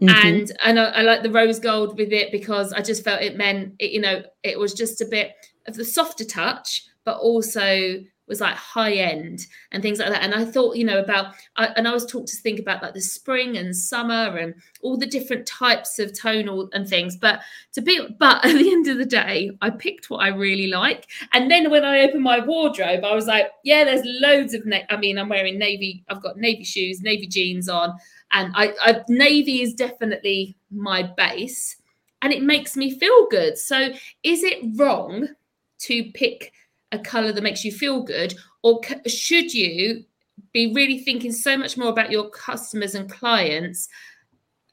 mm-hmm. 0.01 0.09
and 0.09 0.53
and 0.65 0.81
I, 0.81 0.85
I 0.85 1.03
like 1.03 1.23
the 1.23 1.31
rose 1.31 1.59
gold 1.59 1.99
with 1.99 2.13
it 2.13 2.33
because 2.33 2.73
I 2.73 2.81
just 2.81 3.05
felt 3.05 3.23
it 3.23 3.37
meant 3.37 3.75
it, 3.79 3.93
you 3.93 4.01
know 4.01 4.23
it 4.43 4.59
was 4.59 4.75
just 4.75 5.01
a 5.01 5.07
bit 5.07 5.33
of 5.67 5.75
the 5.75 5.85
softer 5.85 6.25
touch, 6.25 6.85
but 7.05 7.19
also 7.19 8.03
was 8.28 8.40
like 8.40 8.54
high 8.54 8.92
end 8.92 9.47
and 9.73 9.82
things 9.82 9.99
like 9.99 10.11
that. 10.11 10.23
And 10.23 10.35
I 10.35 10.44
thought, 10.44 10.76
you 10.76 10.85
know, 10.85 10.99
about 10.99 11.35
I, 11.56 11.66
and 11.76 11.88
I 11.88 11.92
was 11.92 12.06
taught 12.06 12.26
to 12.28 12.37
think 12.37 12.61
about 12.61 12.82
like 12.82 12.94
the 12.94 13.00
spring 13.00 13.56
and 13.56 13.75
summer 13.75 14.37
and 14.37 14.54
all 14.82 14.97
the 14.97 15.06
different 15.06 15.47
types 15.47 15.99
of 15.99 16.18
tonal 16.18 16.68
and 16.73 16.88
things. 16.88 17.16
But 17.16 17.40
to 17.73 17.80
be, 17.80 18.00
but 18.18 18.44
at 18.44 18.52
the 18.52 18.70
end 18.70 18.88
of 18.88 18.99
the 18.99 19.06
day, 19.06 19.50
I 19.61 19.70
picked 19.70 20.11
what 20.11 20.18
I 20.18 20.28
really 20.28 20.66
like. 20.66 21.08
And 21.32 21.50
then 21.50 21.70
when 21.70 21.85
I 21.85 22.00
opened 22.00 22.23
my 22.23 22.44
wardrobe, 22.44 23.04
I 23.04 23.14
was 23.14 23.26
like, 23.26 23.50
yeah, 23.64 23.85
there's 23.85 24.02
loads 24.04 24.54
of. 24.54 24.66
Na- 24.66 24.78
I 24.90 24.97
mean, 24.97 25.18
I'm 25.18 25.28
wearing 25.28 25.58
navy. 25.58 26.04
I've 26.08 26.23
got 26.23 26.37
navy 26.37 26.64
shoes, 26.64 27.00
navy 27.00 27.26
jeans 27.26 27.68
on, 27.68 27.94
and 28.32 28.52
I, 28.54 28.75
I 28.80 29.00
navy 29.08 29.62
is 29.62 29.75
definitely 29.75 30.56
my 30.70 31.02
base, 31.02 31.76
and 32.23 32.32
it 32.32 32.42
makes 32.42 32.76
me 32.76 32.90
feel 32.90 33.28
good. 33.28 33.56
So 33.56 33.90
is 34.23 34.42
it 34.42 34.58
wrong 34.76 35.28
to 35.80 36.04
pick? 36.12 36.52
A 36.92 36.99
color 36.99 37.33
that 37.33 37.42
makes 37.42 37.64
you 37.64 37.73
feel 37.73 38.02
good 38.02 38.35
or 38.62 38.80
should 39.07 39.52
you 39.52 40.04
be 40.52 40.73
really 40.73 40.99
thinking 41.00 41.33
so 41.33 41.57
much 41.57 41.76
more 41.76 41.88
about 41.88 42.11
your 42.11 42.30
customers 42.30 42.95
and 42.95 43.11
clients? 43.11 43.88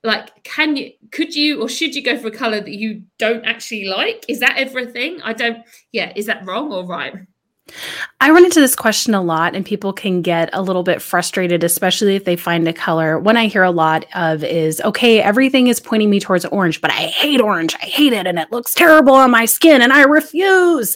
Like 0.04 0.44
can 0.44 0.76
you 0.76 0.92
could 1.12 1.36
you 1.36 1.62
or 1.62 1.68
should 1.68 1.96
you 1.96 2.04
go 2.04 2.18
for 2.18 2.28
a 2.28 2.32
color 2.32 2.62
that 2.62 2.74
you 2.74 3.04
don't 3.18 3.44
actually 3.46 3.86
like? 3.86 4.26
Is 4.28 4.40
that 4.40 4.58
everything? 4.58 5.22
I 5.24 5.34
don't 5.34 5.66
yeah 5.92 6.14
is 6.16 6.28
that 6.28 6.46
wrong 6.46 6.72
or 6.72 6.86
right 6.86 7.16
I 8.22 8.30
run 8.30 8.46
into 8.46 8.60
this 8.60 8.76
question 8.76 9.14
a 9.16 9.22
lot, 9.22 9.56
and 9.56 9.66
people 9.66 9.92
can 9.92 10.22
get 10.22 10.50
a 10.54 10.62
little 10.62 10.84
bit 10.84 11.02
frustrated, 11.02 11.64
especially 11.64 12.16
if 12.16 12.24
they 12.24 12.36
find 12.36 12.68
a 12.68 12.74
color. 12.74 13.20
One 13.20 13.38
I 13.38 13.48
hear 13.48 13.64
a 13.64 13.72
lot 13.72 14.06
of 14.14 14.44
is 14.44 14.80
okay, 14.82 15.22
everything 15.22 15.68
is 15.68 15.80
pointing 15.80 16.10
me 16.10 16.20
towards 16.20 16.46
orange, 16.46 16.80
but 16.80 16.92
I 16.92 17.08
hate 17.08 17.42
orange. 17.42 17.76
I 17.76 17.86
hate 17.86 18.14
it, 18.14 18.28
and 18.28 18.38
it 18.38 18.52
looks 18.52 18.74
terrible 18.74 19.14
on 19.14 19.32
my 19.32 19.46
skin, 19.46 19.82
and 19.82 19.92
I 19.92 20.04
refuse. 20.04 20.96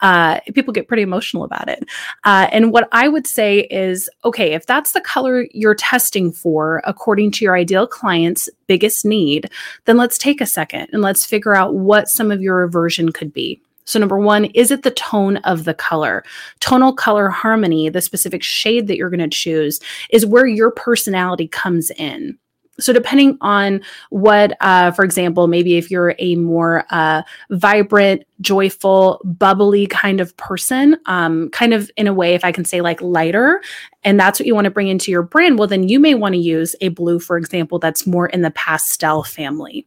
Uh, 0.00 0.40
people 0.54 0.72
get 0.72 0.88
pretty 0.88 1.02
emotional 1.02 1.44
about 1.44 1.68
it. 1.68 1.84
Uh, 2.24 2.48
and 2.52 2.72
what 2.72 2.88
I 2.92 3.08
would 3.08 3.26
say 3.26 3.60
is 3.70 4.08
okay, 4.24 4.54
if 4.54 4.66
that's 4.66 4.92
the 4.92 5.00
color 5.00 5.46
you're 5.52 5.74
testing 5.74 6.30
for, 6.30 6.80
according 6.84 7.32
to 7.32 7.44
your 7.44 7.56
ideal 7.56 7.86
client's 7.86 8.48
biggest 8.66 9.04
need, 9.04 9.50
then 9.84 9.96
let's 9.96 10.18
take 10.18 10.40
a 10.40 10.46
second 10.46 10.88
and 10.92 11.02
let's 11.02 11.26
figure 11.26 11.54
out 11.54 11.74
what 11.74 12.08
some 12.08 12.30
of 12.30 12.40
your 12.40 12.62
aversion 12.62 13.10
could 13.12 13.32
be. 13.32 13.60
So, 13.84 13.98
number 13.98 14.18
one, 14.18 14.46
is 14.46 14.70
it 14.70 14.82
the 14.82 14.90
tone 14.90 15.36
of 15.38 15.64
the 15.64 15.74
color? 15.74 16.24
Tonal 16.60 16.92
color 16.92 17.28
harmony, 17.28 17.88
the 17.88 18.00
specific 18.00 18.42
shade 18.42 18.86
that 18.86 18.96
you're 18.96 19.10
going 19.10 19.20
to 19.20 19.28
choose, 19.28 19.80
is 20.10 20.26
where 20.26 20.46
your 20.46 20.70
personality 20.70 21.48
comes 21.48 21.90
in 21.90 22.38
so 22.78 22.92
depending 22.92 23.36
on 23.40 23.80
what 24.10 24.56
uh, 24.60 24.90
for 24.90 25.04
example 25.04 25.46
maybe 25.46 25.76
if 25.76 25.90
you're 25.90 26.14
a 26.18 26.36
more 26.36 26.84
uh, 26.90 27.22
vibrant 27.50 28.24
joyful 28.40 29.20
bubbly 29.24 29.86
kind 29.86 30.20
of 30.20 30.36
person 30.36 30.96
um, 31.06 31.48
kind 31.50 31.72
of 31.72 31.90
in 31.96 32.06
a 32.06 32.14
way 32.14 32.34
if 32.34 32.44
i 32.44 32.52
can 32.52 32.64
say 32.64 32.80
like 32.80 33.00
lighter 33.00 33.60
and 34.02 34.20
that's 34.20 34.38
what 34.38 34.46
you 34.46 34.54
want 34.54 34.64
to 34.66 34.70
bring 34.70 34.88
into 34.88 35.10
your 35.10 35.22
brand 35.22 35.58
well 35.58 35.68
then 35.68 35.88
you 35.88 35.98
may 35.98 36.14
want 36.14 36.34
to 36.34 36.40
use 36.40 36.74
a 36.80 36.88
blue 36.88 37.18
for 37.18 37.36
example 37.36 37.78
that's 37.78 38.06
more 38.06 38.26
in 38.28 38.42
the 38.42 38.50
pastel 38.50 39.22
family. 39.22 39.86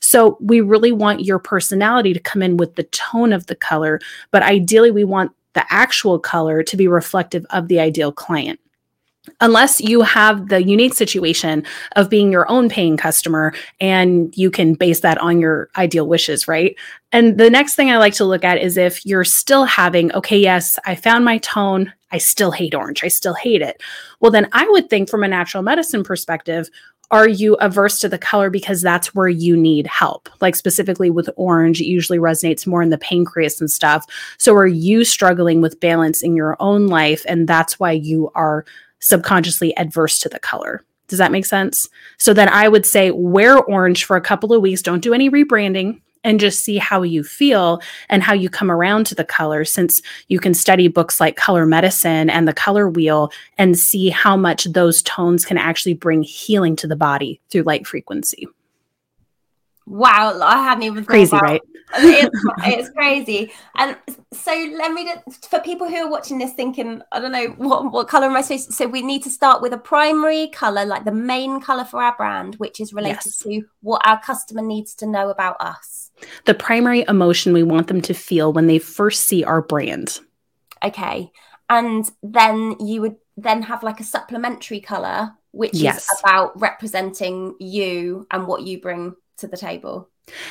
So 0.00 0.36
we 0.40 0.60
really 0.60 0.92
want 0.92 1.24
your 1.24 1.38
personality 1.38 2.12
to 2.12 2.20
come 2.20 2.42
in 2.42 2.56
with 2.56 2.74
the 2.74 2.84
tone 2.84 3.32
of 3.32 3.46
the 3.46 3.54
color 3.54 4.00
but 4.30 4.42
ideally 4.42 4.90
we 4.90 5.04
want 5.04 5.32
the 5.54 5.64
actual 5.70 6.18
color 6.18 6.62
to 6.62 6.76
be 6.76 6.88
reflective 6.88 7.44
of 7.50 7.68
the 7.68 7.78
ideal 7.78 8.12
client 8.12 8.58
unless 9.40 9.80
you 9.80 10.02
have 10.02 10.48
the 10.48 10.62
unique 10.62 10.94
situation 10.94 11.64
of 11.96 12.10
being 12.10 12.32
your 12.32 12.50
own 12.50 12.68
paying 12.68 12.96
customer 12.96 13.52
and 13.80 14.36
you 14.36 14.50
can 14.50 14.74
base 14.74 15.00
that 15.00 15.18
on 15.18 15.40
your 15.40 15.68
ideal 15.76 16.08
wishes, 16.08 16.48
right? 16.48 16.76
And 17.12 17.38
the 17.38 17.50
next 17.50 17.74
thing 17.74 17.90
I 17.90 17.98
like 17.98 18.14
to 18.14 18.24
look 18.24 18.44
at 18.44 18.58
is 18.58 18.76
if 18.76 19.04
you're 19.06 19.24
still 19.24 19.64
having, 19.64 20.12
okay, 20.14 20.38
yes, 20.38 20.78
I 20.86 20.94
found 20.94 21.24
my 21.24 21.38
tone. 21.38 21.92
I 22.10 22.18
still 22.18 22.50
hate 22.50 22.74
orange. 22.74 23.04
I 23.04 23.08
still 23.08 23.34
hate 23.34 23.62
it. 23.62 23.80
Well, 24.20 24.30
then 24.30 24.48
I 24.52 24.68
would 24.70 24.90
think 24.90 25.08
from 25.08 25.22
a 25.22 25.28
natural 25.28 25.62
medicine 25.62 26.04
perspective, 26.04 26.68
are 27.10 27.28
you 27.28 27.54
averse 27.54 28.00
to 28.00 28.08
the 28.08 28.18
color 28.18 28.48
because 28.48 28.80
that's 28.80 29.14
where 29.14 29.28
you 29.28 29.56
need 29.56 29.86
help? 29.86 30.30
Like 30.40 30.56
specifically 30.56 31.10
with 31.10 31.28
orange, 31.36 31.80
it 31.80 31.86
usually 31.86 32.18
resonates 32.18 32.66
more 32.66 32.82
in 32.82 32.88
the 32.88 32.98
pancreas 32.98 33.60
and 33.60 33.70
stuff. 33.70 34.06
So 34.38 34.54
are 34.54 34.66
you 34.66 35.04
struggling 35.04 35.60
with 35.60 35.78
balance 35.78 36.22
in 36.22 36.34
your 36.34 36.56
own 36.58 36.86
life? 36.86 37.22
And 37.28 37.46
that's 37.46 37.78
why 37.78 37.92
you 37.92 38.30
are 38.34 38.64
subconsciously 39.02 39.76
adverse 39.76 40.18
to 40.20 40.28
the 40.28 40.38
color. 40.38 40.84
Does 41.08 41.18
that 41.18 41.32
make 41.32 41.44
sense? 41.44 41.88
So 42.16 42.32
then 42.32 42.48
I 42.48 42.68
would 42.68 42.86
say 42.86 43.10
wear 43.10 43.58
orange 43.58 44.04
for 44.04 44.16
a 44.16 44.20
couple 44.22 44.54
of 44.54 44.62
weeks. 44.62 44.80
Don't 44.80 45.02
do 45.02 45.12
any 45.12 45.28
rebranding 45.28 46.00
and 46.24 46.40
just 46.40 46.64
see 46.64 46.78
how 46.78 47.02
you 47.02 47.22
feel 47.22 47.82
and 48.08 48.22
how 48.22 48.32
you 48.32 48.48
come 48.48 48.70
around 48.70 49.04
to 49.06 49.14
the 49.14 49.24
color 49.24 49.64
since 49.64 50.00
you 50.28 50.38
can 50.38 50.54
study 50.54 50.88
books 50.88 51.20
like 51.20 51.36
color 51.36 51.66
medicine 51.66 52.30
and 52.30 52.46
the 52.46 52.52
color 52.54 52.88
wheel 52.88 53.30
and 53.58 53.78
see 53.78 54.08
how 54.08 54.36
much 54.36 54.64
those 54.64 55.02
tones 55.02 55.44
can 55.44 55.58
actually 55.58 55.94
bring 55.94 56.22
healing 56.22 56.76
to 56.76 56.86
the 56.86 56.96
body 56.96 57.40
through 57.50 57.62
light 57.62 57.86
frequency 57.86 58.46
wow 59.86 60.38
i 60.42 60.62
hadn't 60.62 60.84
even 60.84 61.04
crazy 61.04 61.36
about, 61.36 61.42
right? 61.42 61.62
it's, 61.94 62.44
it's 62.64 62.90
crazy. 62.90 63.52
And 63.76 63.96
so 64.32 64.52
let 64.52 64.92
me 64.92 65.12
for 65.48 65.60
people 65.60 65.88
who 65.88 65.96
are 65.96 66.10
watching 66.10 66.38
this 66.38 66.52
thinking 66.52 67.02
i 67.12 67.20
don't 67.20 67.32
know 67.32 67.48
what, 67.58 67.92
what 67.92 68.08
color 68.08 68.26
am 68.26 68.36
i 68.36 68.40
supposed 68.40 68.68
to 68.68 68.72
so 68.72 68.86
we 68.86 69.02
need 69.02 69.22
to 69.22 69.30
start 69.30 69.60
with 69.60 69.72
a 69.72 69.78
primary 69.78 70.48
color 70.48 70.84
like 70.84 71.04
the 71.04 71.12
main 71.12 71.60
color 71.60 71.84
for 71.84 72.02
our 72.02 72.16
brand 72.16 72.54
which 72.56 72.80
is 72.80 72.92
related 72.92 73.26
yes. 73.26 73.38
to 73.38 73.62
what 73.82 74.00
our 74.06 74.20
customer 74.20 74.62
needs 74.62 74.94
to 74.94 75.06
know 75.06 75.30
about 75.30 75.56
us. 75.60 76.10
The 76.44 76.54
primary 76.54 77.04
emotion 77.08 77.52
we 77.52 77.62
want 77.62 77.88
them 77.88 78.00
to 78.02 78.14
feel 78.14 78.52
when 78.52 78.66
they 78.66 78.78
first 78.78 79.26
see 79.26 79.44
our 79.44 79.60
brand. 79.60 80.20
Okay. 80.84 81.30
And 81.68 82.10
then 82.22 82.76
you 82.80 83.00
would 83.00 83.16
then 83.36 83.62
have 83.62 83.82
like 83.82 84.00
a 84.00 84.04
supplementary 84.04 84.80
color 84.80 85.32
which 85.52 85.74
yes. 85.74 86.04
is 86.04 86.20
about 86.20 86.58
representing 86.58 87.54
you 87.60 88.26
and 88.30 88.46
what 88.46 88.62
you 88.62 88.80
bring 88.80 89.14
to 89.42 89.46
the 89.46 89.56
table? 89.56 90.08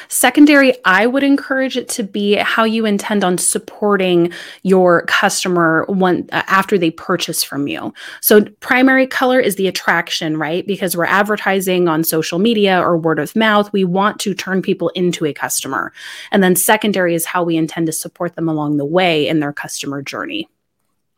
Secondary, 0.09 0.73
I 0.85 1.07
would 1.07 1.23
encourage 1.23 1.77
it 1.77 1.87
to 1.89 2.03
be 2.03 2.35
how 2.35 2.65
you 2.65 2.85
intend 2.85 3.23
on 3.23 3.37
supporting 3.37 4.31
your 4.63 5.05
customer 5.05 5.85
one 5.87 6.27
uh, 6.31 6.43
after 6.47 6.77
they 6.77 6.91
purchase 6.91 7.43
from 7.43 7.67
you. 7.67 7.93
So 8.21 8.43
primary 8.59 9.07
color 9.07 9.39
is 9.39 9.55
the 9.55 9.67
attraction, 9.67 10.37
right? 10.37 10.67
Because 10.67 10.95
we're 10.95 11.05
advertising 11.05 11.87
on 11.87 12.03
social 12.03 12.37
media 12.37 12.81
or 12.81 12.97
word 12.97 13.17
of 13.17 13.35
mouth, 13.35 13.71
we 13.71 13.85
want 13.85 14.19
to 14.19 14.33
turn 14.33 14.61
people 14.61 14.89
into 14.89 15.25
a 15.25 15.33
customer. 15.33 15.93
And 16.31 16.43
then 16.43 16.55
secondary 16.55 17.15
is 17.15 17.25
how 17.25 17.43
we 17.43 17.55
intend 17.55 17.87
to 17.87 17.93
support 17.93 18.35
them 18.35 18.49
along 18.49 18.77
the 18.77 18.85
way 18.85 19.27
in 19.27 19.39
their 19.39 19.53
customer 19.53 20.01
journey. 20.01 20.49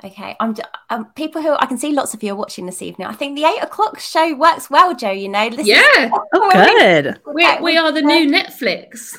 Okay, 0.06 0.36
I'm 0.42 0.54
um, 0.90 1.06
people 1.16 1.42
who 1.42 1.54
I 1.54 1.66
can 1.66 1.78
see 1.78 1.94
lots 1.94 2.14
of 2.14 2.22
you 2.22 2.34
are 2.34 2.36
watching 2.36 2.66
this 2.66 2.82
evening. 2.82 3.08
I 3.08 3.14
think 3.14 3.38
the 3.38 3.46
eight 3.46 3.64
o'clock 3.64 4.00
show 4.00 4.36
works 4.36 4.70
well, 4.70 4.94
Jo. 4.94 5.12
You 5.12 5.30
know, 5.30 5.50
this 5.50 5.66
yeah, 5.66 6.10
oh, 6.34 6.52
good. 6.78 7.22
We, 7.34 7.48
we 7.62 7.78
are 7.78 7.90
the 7.92 8.02
new 8.02 8.30
Netflix. 8.30 9.18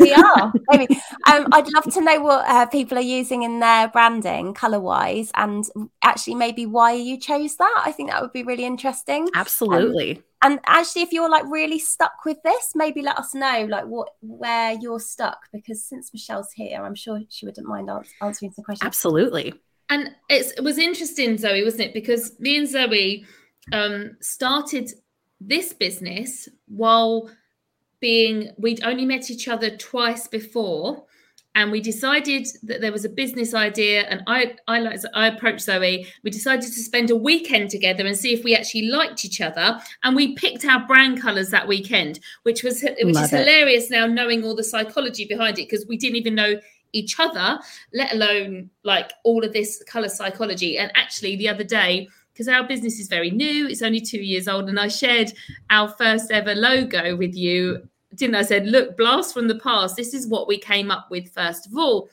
We 0.00 0.12
are. 0.14 0.52
Maybe. 0.70 0.94
Um, 1.26 1.48
I'd 1.52 1.70
love 1.72 1.92
to 1.92 2.00
know 2.00 2.20
what 2.20 2.48
uh, 2.48 2.66
people 2.66 2.96
are 2.96 3.02
using 3.02 3.42
in 3.42 3.60
their 3.60 3.88
branding, 3.88 4.54
color 4.54 4.80
wise, 4.80 5.30
and 5.34 5.68
actually 6.02 6.36
maybe 6.36 6.64
why 6.64 6.92
you 6.92 7.18
chose 7.18 7.56
that. 7.56 7.82
I 7.84 7.92
think 7.92 8.10
that 8.10 8.22
would 8.22 8.32
be 8.32 8.42
really 8.42 8.64
interesting. 8.64 9.28
Absolutely. 9.34 10.16
Um, 10.16 10.22
and 10.42 10.60
actually 10.66 11.02
if 11.02 11.12
you're 11.12 11.30
like 11.30 11.44
really 11.46 11.78
stuck 11.78 12.24
with 12.24 12.36
this 12.42 12.72
maybe 12.74 13.00
let 13.00 13.18
us 13.18 13.34
know 13.34 13.66
like 13.70 13.86
what 13.86 14.10
where 14.20 14.72
you're 14.72 15.00
stuck 15.00 15.38
because 15.50 15.82
since 15.82 16.12
michelle's 16.12 16.52
here 16.52 16.84
i'm 16.84 16.94
sure 16.94 17.20
she 17.30 17.46
wouldn't 17.46 17.66
mind 17.66 17.88
answering 18.20 18.52
some 18.52 18.62
questions 18.62 18.86
absolutely 18.86 19.54
and 19.88 20.10
it 20.28 20.62
was 20.62 20.78
interesting, 20.78 21.38
Zoe, 21.38 21.64
wasn't 21.64 21.82
it? 21.82 21.94
Because 21.94 22.38
me 22.40 22.56
and 22.56 22.68
Zoe 22.68 23.24
um, 23.72 24.16
started 24.20 24.90
this 25.40 25.72
business 25.72 26.48
while 26.66 27.30
being, 28.00 28.50
we'd 28.58 28.84
only 28.84 29.04
met 29.04 29.30
each 29.30 29.48
other 29.48 29.76
twice 29.76 30.28
before. 30.28 31.04
And 31.54 31.72
we 31.72 31.80
decided 31.80 32.46
that 32.64 32.82
there 32.82 32.92
was 32.92 33.06
a 33.06 33.08
business 33.08 33.54
idea, 33.54 34.02
and 34.02 34.22
I, 34.26 34.56
I 34.68 34.80
like, 34.80 35.00
I 35.14 35.28
approached 35.28 35.62
Zoe. 35.62 36.06
We 36.22 36.30
decided 36.30 36.66
to 36.66 36.80
spend 36.80 37.10
a 37.10 37.16
weekend 37.16 37.70
together 37.70 38.06
and 38.06 38.14
see 38.14 38.34
if 38.34 38.44
we 38.44 38.54
actually 38.54 38.88
liked 38.88 39.24
each 39.24 39.40
other. 39.40 39.80
And 40.02 40.14
we 40.14 40.34
picked 40.34 40.66
our 40.66 40.86
brand 40.86 41.22
colors 41.22 41.48
that 41.50 41.66
weekend, 41.66 42.20
which 42.42 42.62
was 42.62 42.82
which 42.82 43.14
Love 43.14 43.24
is 43.24 43.32
it. 43.32 43.38
hilarious 43.38 43.88
now, 43.88 44.04
knowing 44.04 44.44
all 44.44 44.54
the 44.54 44.62
psychology 44.62 45.24
behind 45.24 45.58
it, 45.58 45.66
because 45.70 45.86
we 45.86 45.96
didn't 45.96 46.16
even 46.16 46.34
know 46.34 46.60
each 46.96 47.20
other, 47.20 47.58
let 47.92 48.12
alone 48.12 48.70
like 48.82 49.12
all 49.24 49.44
of 49.44 49.52
this 49.52 49.82
color 49.84 50.08
psychology. 50.08 50.78
And 50.78 50.90
actually, 50.94 51.36
the 51.36 51.48
other 51.48 51.64
day, 51.64 52.08
because 52.32 52.48
our 52.48 52.66
business 52.66 52.98
is 52.98 53.08
very 53.08 53.30
new, 53.30 53.66
it's 53.66 53.82
only 53.82 54.00
two 54.00 54.20
years 54.20 54.48
old, 54.48 54.68
and 54.68 54.78
I 54.78 54.88
shared 54.88 55.32
our 55.70 55.88
first 55.88 56.30
ever 56.30 56.54
logo 56.54 57.16
with 57.16 57.34
you. 57.34 57.88
Didn't 58.14 58.36
I? 58.36 58.42
said, 58.42 58.66
look, 58.66 58.96
blast 58.96 59.34
from 59.34 59.48
the 59.48 59.58
past. 59.58 59.96
This 59.96 60.14
is 60.14 60.26
what 60.26 60.48
we 60.48 60.58
came 60.58 60.90
up 60.90 61.10
with 61.10 61.32
first 61.32 61.66
of 61.66 61.76
all. 61.76 62.08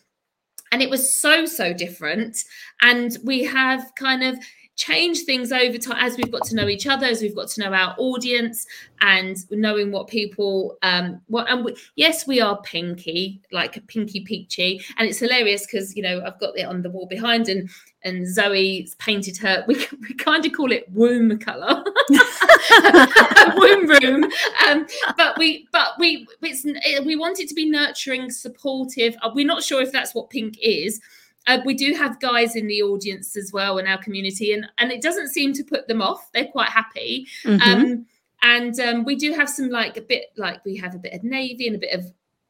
And 0.71 0.81
it 0.81 0.89
was 0.89 1.21
so, 1.21 1.45
so 1.45 1.71
different. 1.71 2.37
And 2.81 3.15
we 3.23 3.43
have 3.43 3.91
kind 3.95 4.23
of 4.23 4.37
change 4.75 5.21
things 5.21 5.51
over 5.51 5.77
time 5.77 5.97
as 5.99 6.17
we've 6.17 6.31
got 6.31 6.43
to 6.45 6.55
know 6.55 6.67
each 6.67 6.87
other, 6.87 7.05
as 7.05 7.21
we've 7.21 7.35
got 7.35 7.47
to 7.49 7.61
know 7.61 7.73
our 7.73 7.95
audience, 7.97 8.65
and 9.01 9.37
knowing 9.51 9.91
what 9.91 10.07
people 10.07 10.77
um 10.81 11.21
what 11.27 11.49
and 11.49 11.65
we, 11.65 11.75
yes, 11.95 12.25
we 12.25 12.41
are 12.41 12.61
pinky, 12.63 13.41
like 13.51 13.85
pinky 13.87 14.21
peachy, 14.21 14.81
and 14.97 15.07
it's 15.07 15.19
hilarious 15.19 15.65
because 15.65 15.95
you 15.95 16.01
know 16.01 16.23
I've 16.25 16.39
got 16.39 16.57
it 16.57 16.63
on 16.63 16.81
the 16.81 16.89
wall 16.89 17.05
behind, 17.05 17.49
and 17.49 17.69
and 18.03 18.27
Zoe's 18.27 18.95
painted 18.95 19.37
her. 19.37 19.63
We, 19.73 19.75
we 20.01 20.13
kind 20.15 20.45
of 20.45 20.51
call 20.51 20.71
it 20.71 20.89
womb 20.91 21.37
color, 21.39 21.83
womb 23.55 23.87
room. 23.87 24.25
Um, 24.67 24.85
but 25.15 25.37
we 25.37 25.67
but 25.71 25.93
we 25.99 26.27
it's 26.41 26.65
we 27.05 27.15
want 27.15 27.39
it 27.39 27.47
to 27.49 27.55
be 27.55 27.69
nurturing, 27.69 28.31
supportive. 28.31 29.15
Uh, 29.21 29.31
we're 29.33 29.47
not 29.47 29.63
sure 29.63 29.81
if 29.81 29.91
that's 29.91 30.13
what 30.13 30.29
pink 30.29 30.57
is 30.61 30.99
uh, 31.47 31.59
we 31.65 31.73
do 31.73 31.93
have 31.93 32.19
guys 32.19 32.55
in 32.55 32.67
the 32.67 32.81
audience 32.81 33.35
as 33.35 33.51
well 33.51 33.77
in 33.77 33.87
our 33.87 33.97
community, 33.97 34.53
and 34.53 34.65
and 34.77 34.91
it 34.91 35.01
doesn't 35.01 35.29
seem 35.29 35.53
to 35.53 35.63
put 35.63 35.87
them 35.87 36.01
off. 36.01 36.31
They're 36.33 36.47
quite 36.47 36.69
happy. 36.69 37.27
Mm-hmm. 37.43 37.61
Um, 37.61 38.05
and 38.41 38.79
um, 38.79 39.05
we 39.05 39.15
do 39.15 39.33
have 39.33 39.49
some 39.49 39.69
like 39.69 39.97
a 39.97 40.01
bit 40.01 40.25
like 40.37 40.63
we 40.65 40.75
have 40.77 40.95
a 40.95 40.99
bit 40.99 41.13
of 41.13 41.23
navy 41.23 41.67
and 41.67 41.75
a 41.75 41.79
bit 41.79 41.93
of 41.93 42.05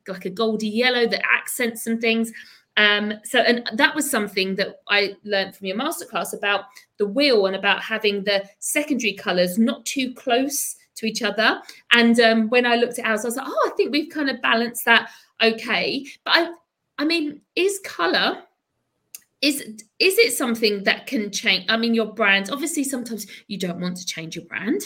like 0.08 0.26
a 0.26 0.30
goldy 0.30 0.68
yellow 0.68 1.08
that 1.08 1.22
accents 1.26 1.84
some 1.84 2.00
things. 2.00 2.32
Um, 2.76 3.14
so 3.24 3.40
and 3.40 3.70
that 3.74 3.94
was 3.94 4.10
something 4.10 4.56
that 4.56 4.82
I 4.88 5.16
learned 5.24 5.56
from 5.56 5.68
your 5.68 5.78
masterclass 5.78 6.36
about 6.36 6.66
the 6.98 7.06
wheel 7.06 7.46
and 7.46 7.56
about 7.56 7.84
having 7.84 8.24
the 8.24 8.44
secondary 8.60 9.14
colours 9.14 9.58
not 9.60 9.86
too 9.86 10.14
close 10.14 10.76
to 10.96 11.06
each 11.06 11.22
other. 11.22 11.62
And 11.92 12.20
um, 12.20 12.50
when 12.50 12.66
I 12.66 12.76
looked 12.76 13.00
at 13.00 13.06
ours, 13.06 13.24
I 13.24 13.28
was 13.28 13.36
like, 13.36 13.48
oh, 13.48 13.70
I 13.72 13.76
think 13.76 13.92
we've 13.92 14.12
kind 14.12 14.30
of 14.30 14.42
balanced 14.42 14.86
that 14.86 15.10
okay. 15.42 16.06
But 16.24 16.34
I, 16.36 16.52
I 17.00 17.06
mean, 17.06 17.42
is 17.56 17.80
colour 17.84 18.44
is 19.44 19.62
is 20.00 20.18
it 20.18 20.34
something 20.34 20.84
that 20.84 21.06
can 21.06 21.30
change 21.32 21.64
i 21.70 21.78
mean 21.78 21.94
your 21.94 22.12
brand 22.14 22.50
obviously 22.50 22.84
sometimes 22.84 23.28
you 23.48 23.60
don't 23.60 23.80
want 23.80 23.96
to 23.96 24.06
change 24.06 24.36
your 24.36 24.46
brand 24.46 24.82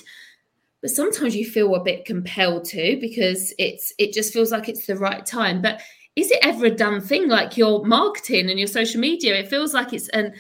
but 0.81 0.91
sometimes 0.91 1.35
you 1.35 1.45
feel 1.45 1.75
a 1.75 1.83
bit 1.83 2.05
compelled 2.05 2.65
to 2.65 2.97
because 3.01 3.53
it's 3.57 3.93
it 3.97 4.13
just 4.13 4.31
feels 4.31 4.51
like 4.51 4.69
it's 4.69 4.85
the 4.85 4.95
right 4.95 5.25
time. 5.25 5.61
But 5.61 5.81
is 6.15 6.31
it 6.31 6.39
ever 6.43 6.67
a 6.67 6.71
done 6.71 7.01
thing 7.01 7.27
like 7.27 7.57
your 7.57 7.85
marketing 7.85 8.49
and 8.49 8.59
your 8.59 8.67
social 8.67 9.01
media? 9.01 9.35
It 9.35 9.49
feels 9.49 9.73
like 9.73 9.93
it's 9.93 10.09
an 10.09 10.33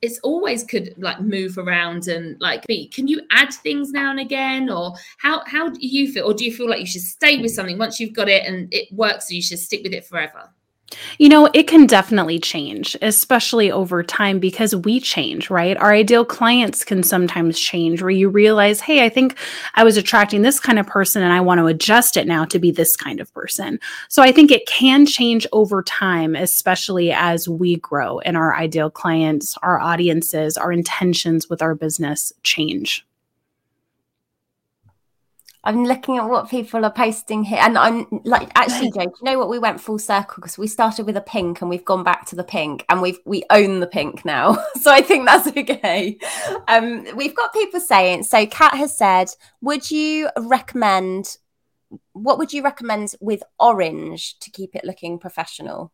it's 0.00 0.18
always 0.20 0.64
could 0.64 0.94
like 0.96 1.20
move 1.20 1.58
around 1.58 2.08
and 2.08 2.40
like 2.40 2.66
be 2.66 2.88
can 2.88 3.06
you 3.06 3.20
add 3.30 3.52
things 3.52 3.90
now 3.92 4.10
and 4.10 4.20
again? 4.20 4.70
Or 4.70 4.94
how 5.18 5.44
how 5.46 5.68
do 5.68 5.86
you 5.86 6.10
feel? 6.10 6.26
Or 6.26 6.34
do 6.34 6.44
you 6.44 6.54
feel 6.54 6.68
like 6.68 6.80
you 6.80 6.86
should 6.86 7.02
stay 7.02 7.40
with 7.40 7.52
something 7.52 7.78
once 7.78 8.00
you've 8.00 8.14
got 8.14 8.28
it 8.28 8.46
and 8.46 8.72
it 8.72 8.90
works 8.92 9.28
so 9.28 9.34
you 9.34 9.42
should 9.42 9.58
stick 9.58 9.82
with 9.82 9.92
it 9.92 10.06
forever 10.06 10.50
you 11.18 11.28
know, 11.28 11.48
it 11.54 11.66
can 11.66 11.86
definitely 11.86 12.38
change, 12.38 12.96
especially 13.02 13.70
over 13.70 14.02
time 14.02 14.38
because 14.38 14.74
we 14.74 15.00
change, 15.00 15.50
right? 15.50 15.76
Our 15.76 15.92
ideal 15.92 16.24
clients 16.24 16.84
can 16.84 17.02
sometimes 17.02 17.58
change 17.58 18.02
where 18.02 18.10
you 18.10 18.28
realize, 18.28 18.80
hey, 18.80 19.04
I 19.04 19.08
think 19.08 19.36
I 19.74 19.84
was 19.84 19.96
attracting 19.96 20.42
this 20.42 20.60
kind 20.60 20.78
of 20.78 20.86
person 20.86 21.22
and 21.22 21.32
I 21.32 21.40
want 21.40 21.58
to 21.58 21.66
adjust 21.66 22.16
it 22.16 22.26
now 22.26 22.44
to 22.46 22.58
be 22.58 22.70
this 22.70 22.96
kind 22.96 23.20
of 23.20 23.32
person. 23.32 23.78
So 24.08 24.22
I 24.22 24.32
think 24.32 24.50
it 24.50 24.66
can 24.66 25.06
change 25.06 25.46
over 25.52 25.82
time, 25.82 26.34
especially 26.34 27.12
as 27.12 27.48
we 27.48 27.76
grow 27.76 28.18
and 28.20 28.36
our 28.36 28.54
ideal 28.54 28.90
clients, 28.90 29.56
our 29.62 29.78
audiences, 29.80 30.56
our 30.56 30.72
intentions 30.72 31.48
with 31.48 31.62
our 31.62 31.74
business 31.74 32.32
change. 32.42 33.06
I'm 35.64 35.84
looking 35.84 36.18
at 36.18 36.28
what 36.28 36.50
people 36.50 36.84
are 36.84 36.92
posting 36.92 37.44
here, 37.44 37.60
and 37.60 37.78
I'm 37.78 38.06
like, 38.24 38.50
actually, 38.56 38.90
Jo, 38.94 39.02
you 39.02 39.12
know 39.22 39.38
what? 39.38 39.48
We 39.48 39.58
went 39.58 39.80
full 39.80 39.98
circle 39.98 40.40
because 40.40 40.58
we 40.58 40.66
started 40.66 41.06
with 41.06 41.16
a 41.16 41.20
pink 41.20 41.60
and 41.60 41.70
we've 41.70 41.84
gone 41.84 42.02
back 42.02 42.26
to 42.26 42.36
the 42.36 42.44
pink, 42.44 42.84
and 42.88 43.00
we've 43.00 43.18
we 43.24 43.44
own 43.50 43.80
the 43.80 43.86
pink 43.86 44.24
now. 44.24 44.58
so 44.80 44.90
I 44.90 45.02
think 45.02 45.26
that's 45.26 45.46
okay. 45.56 46.18
Um, 46.66 47.06
we've 47.14 47.36
got 47.36 47.52
people 47.52 47.80
saying. 47.80 48.24
So 48.24 48.44
Kat 48.46 48.74
has 48.74 48.96
said, 48.96 49.28
would 49.60 49.90
you 49.90 50.30
recommend? 50.36 51.36
What 52.12 52.38
would 52.38 52.52
you 52.52 52.62
recommend 52.62 53.14
with 53.20 53.42
orange 53.58 54.38
to 54.40 54.50
keep 54.50 54.74
it 54.74 54.84
looking 54.84 55.18
professional? 55.18 55.92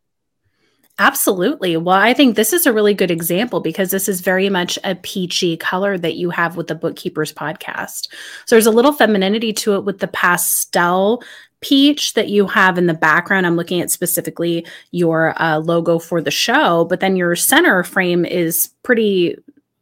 Absolutely. 1.00 1.76
Well, 1.76 1.96
I 1.96 2.12
think 2.12 2.34
this 2.34 2.52
is 2.52 2.66
a 2.66 2.72
really 2.72 2.92
good 2.92 3.10
example 3.10 3.60
because 3.60 3.92
this 3.92 4.08
is 4.08 4.20
very 4.20 4.50
much 4.50 4.78
a 4.82 4.96
peachy 4.96 5.56
color 5.56 5.96
that 5.96 6.16
you 6.16 6.30
have 6.30 6.56
with 6.56 6.66
the 6.66 6.74
Bookkeepers 6.74 7.32
podcast. 7.32 8.08
So 8.46 8.56
there's 8.56 8.66
a 8.66 8.72
little 8.72 8.92
femininity 8.92 9.52
to 9.54 9.74
it 9.74 9.84
with 9.84 10.00
the 10.00 10.08
pastel 10.08 11.22
peach 11.60 12.14
that 12.14 12.28
you 12.28 12.46
have 12.48 12.78
in 12.78 12.86
the 12.86 12.94
background. 12.94 13.46
I'm 13.46 13.56
looking 13.56 13.80
at 13.80 13.92
specifically 13.92 14.66
your 14.90 15.40
uh, 15.40 15.58
logo 15.58 16.00
for 16.00 16.20
the 16.20 16.32
show, 16.32 16.84
but 16.86 16.98
then 16.98 17.14
your 17.14 17.36
center 17.36 17.84
frame 17.84 18.24
is 18.24 18.68
pretty 18.82 19.36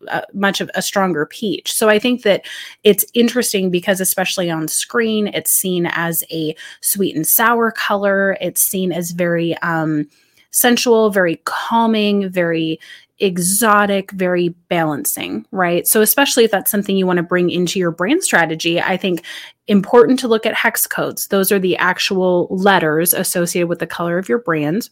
uh, 0.08 0.20
much 0.34 0.60
of 0.60 0.70
a 0.74 0.82
stronger 0.82 1.24
peach. 1.24 1.72
So 1.72 1.88
I 1.88 1.98
think 1.98 2.22
that 2.22 2.44
it's 2.84 3.06
interesting 3.14 3.70
because, 3.70 4.00
especially 4.02 4.50
on 4.50 4.68
screen, 4.68 5.28
it's 5.28 5.50
seen 5.50 5.86
as 5.86 6.22
a 6.30 6.54
sweet 6.82 7.16
and 7.16 7.26
sour 7.26 7.70
color. 7.70 8.36
It's 8.40 8.60
seen 8.60 8.92
as 8.92 9.12
very, 9.12 9.56
um, 9.58 10.08
sensual, 10.56 11.10
very 11.10 11.36
calming, 11.44 12.30
very 12.30 12.80
exotic, 13.18 14.10
very 14.12 14.48
balancing, 14.68 15.46
right? 15.50 15.86
So, 15.86 16.02
especially 16.02 16.44
if 16.44 16.50
that's 16.50 16.70
something 16.70 16.96
you 16.96 17.06
want 17.06 17.18
to 17.18 17.22
bring 17.22 17.50
into 17.50 17.78
your 17.78 17.90
brand 17.90 18.22
strategy, 18.22 18.80
I 18.80 18.96
think 18.96 19.24
important 19.68 20.18
to 20.20 20.28
look 20.28 20.46
at 20.46 20.54
hex 20.54 20.86
codes. 20.86 21.28
Those 21.28 21.50
are 21.50 21.58
the 21.58 21.76
actual 21.76 22.46
letters 22.50 23.14
associated 23.14 23.68
with 23.68 23.78
the 23.78 23.86
color 23.86 24.18
of 24.18 24.28
your 24.28 24.38
brand 24.38 24.88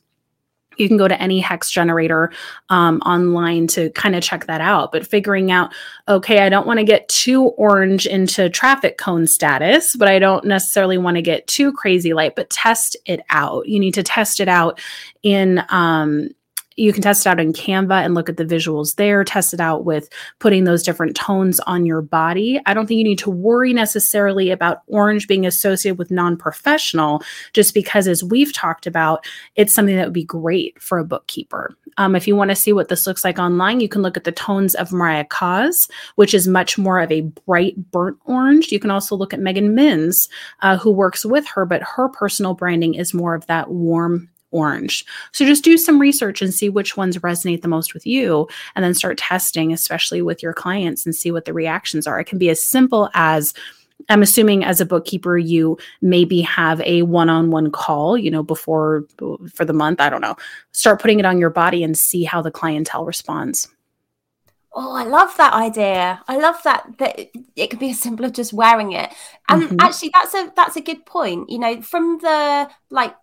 you 0.79 0.89
can 0.89 0.97
go 0.97 1.09
to 1.09 1.21
any 1.21 1.41
hex 1.41 1.71
generator 1.71 2.33
um, 2.71 2.99
online 3.01 3.67
to 3.69 3.91
kind 3.91 4.17
of 4.17 4.23
check 4.23 4.47
that 4.47 4.61
out. 4.61 4.93
But 4.93 5.07
figuring 5.07 5.51
out 5.51 5.73
okay 6.07 6.41
i 6.41 6.49
don't 6.49 6.67
want 6.67 6.79
to 6.79 6.85
get 6.85 7.09
too 7.09 7.45
orange 7.57 8.07
into 8.07 8.51
traffic 8.51 8.99
cone 8.99 9.27
status 9.27 9.97
but 9.97 10.07
i 10.07 10.19
don't 10.19 10.45
necessarily 10.45 10.99
want 10.99 11.17
to 11.17 11.23
get 11.23 11.47
too 11.47 11.73
crazy 11.73 12.13
light 12.13 12.37
but 12.37 12.51
test 12.51 12.97
it 13.07 13.21
out. 13.31 13.69
You 13.69 13.79
need 13.81 13.95
to 13.95 14.03
test 14.03 14.41
it 14.41 14.49
out 14.49 14.81
in 15.23 15.63
um, 15.69 16.29
you 16.77 16.93
can 16.93 17.03
test 17.03 17.27
it 17.27 17.29
out 17.29 17.41
in 17.41 17.53
Canva 17.53 18.05
and 18.05 18.15
look 18.15 18.29
at 18.29 18.37
the 18.37 18.45
visuals 18.45 18.97
there, 18.97 19.25
test 19.25 19.55
it 19.55 19.61
out 19.61 19.85
with 19.85 20.09
putting 20.39 20.65
those 20.65 20.83
different 20.83 21.17
tones 21.17 21.61
on 21.61 21.87
your 21.87 22.03
body. 22.03 22.61
I 22.67 22.75
don't 22.75 22.87
think 22.87 22.99
you 22.99 23.05
need 23.05 23.19
to 23.21 23.31
worry 23.31 23.73
necessarily 23.73 24.51
about 24.51 24.83
orange 24.87 25.29
being 25.29 25.47
associated 25.47 25.99
with 25.99 26.11
non 26.11 26.37
professional, 26.37 27.23
just 27.53 27.75
because, 27.75 28.09
as 28.09 28.25
we've 28.25 28.53
talked 28.53 28.87
about, 28.87 29.27
it's 29.57 29.73
something 29.73 29.97
that 29.97 30.07
would 30.07 30.13
be 30.13 30.25
great 30.25 30.81
for 30.83 30.99
a 30.99 31.05
bookkeeper. 31.05 31.75
Um, 31.97 32.17
if 32.17 32.27
you 32.27 32.35
want 32.35 32.51
to 32.51 32.57
see 32.57 32.73
what 32.73 32.89
this 32.89 33.07
looks 33.07 33.25
like 33.25 33.39
online, 33.39 33.81
you 33.81 33.89
can 33.89 34.03
look 34.03 34.17
at 34.17 34.25
the 34.25 34.33
tones 34.33 34.75
of 34.75 34.93
Mariah 34.93 35.25
Coz, 35.25 35.89
which 36.17 36.35
is 36.35 36.49
much 36.49 36.77
more 36.77 37.01
of 37.01 37.13
a 37.13 37.21
bright 37.47 37.77
burnt 37.93 38.19
orange. 38.25 38.73
You 38.73 38.81
can 38.81 38.91
also 38.91 39.15
look 39.17 39.33
at 39.33 39.41
Megan 39.41 39.75
Minns, 39.75 40.29
uh, 40.63 40.77
who 40.77 40.91
works 40.91 41.25
with 41.25 41.47
her, 41.49 41.65
but 41.65 41.83
her 41.83 42.09
personal 42.09 42.55
branding 42.55 42.95
is 42.95 43.15
more 43.15 43.35
of 43.35 43.47
that 43.47 43.71
warm 43.71 44.29
orange. 44.55 45.05
So 45.33 45.45
just 45.45 45.65
do 45.65 45.77
some 45.77 46.01
research 46.01 46.41
and 46.41 46.55
see 46.55 46.71
which 46.71 46.97
ones 46.97 47.19
resonate 47.19 47.61
the 47.61 47.69
most 47.69 47.93
with 47.93 48.07
you, 48.07 48.49
and 48.75 48.85
then 48.85 48.95
start 48.95 49.19
testing, 49.19 49.73
especially 49.73 50.23
with 50.23 50.43
your 50.43 50.55
clients, 50.55 51.05
and 51.05 51.15
see 51.15 51.31
what 51.31 51.45
the 51.45 51.53
reactions 51.53 52.07
are. 52.07 52.21
It 52.21 52.25
can 52.25 52.39
be 52.39 52.49
as 52.49 52.63
simple 52.63 53.11
as 53.15 53.53
I'm 54.09 54.23
assuming 54.23 54.65
as 54.65 54.81
a 54.81 54.87
bookkeeper, 54.87 55.39
you 55.39 55.79
maybe 56.03 56.41
have 56.43 56.81
a 56.83 57.03
one 57.03 57.31
on 57.31 57.51
one 57.51 57.71
call, 57.71 58.19
you 58.19 58.31
know, 58.31 58.43
before 58.43 59.05
for 59.53 59.65
the 59.65 59.73
month. 59.73 60.01
I 60.01 60.11
don't 60.11 60.21
know. 60.21 60.37
Start 60.73 61.01
putting 61.01 61.21
it 61.21 61.27
on 61.27 61.39
your 61.39 61.51
body 61.51 61.83
and 61.83 61.97
see 61.97 62.25
how 62.25 62.43
the 62.43 62.51
clientele 62.51 63.05
responds. 63.05 63.69
Oh, 64.77 64.93
I 64.93 65.05
love 65.05 65.37
that 65.37 65.53
idea. 65.53 66.21
I 66.27 66.37
love 66.37 66.57
that 66.65 66.99
that 66.99 67.31
it 67.55 67.71
could 67.71 67.79
be 67.79 67.91
as 67.91 68.01
simple 68.01 68.27
as 68.27 68.33
just 68.33 68.53
wearing 68.53 68.93
it. 68.93 69.11
And 69.49 69.63
mm-hmm. 69.63 69.77
actually 69.81 70.11
that's 70.13 70.35
a 70.35 70.53
that's 70.57 70.77
a 70.77 70.81
good 70.81 71.07
point. 71.07 71.49
You 71.49 71.61
know, 71.61 71.81
from 71.81 72.19
the 72.19 72.69
like 72.91 73.15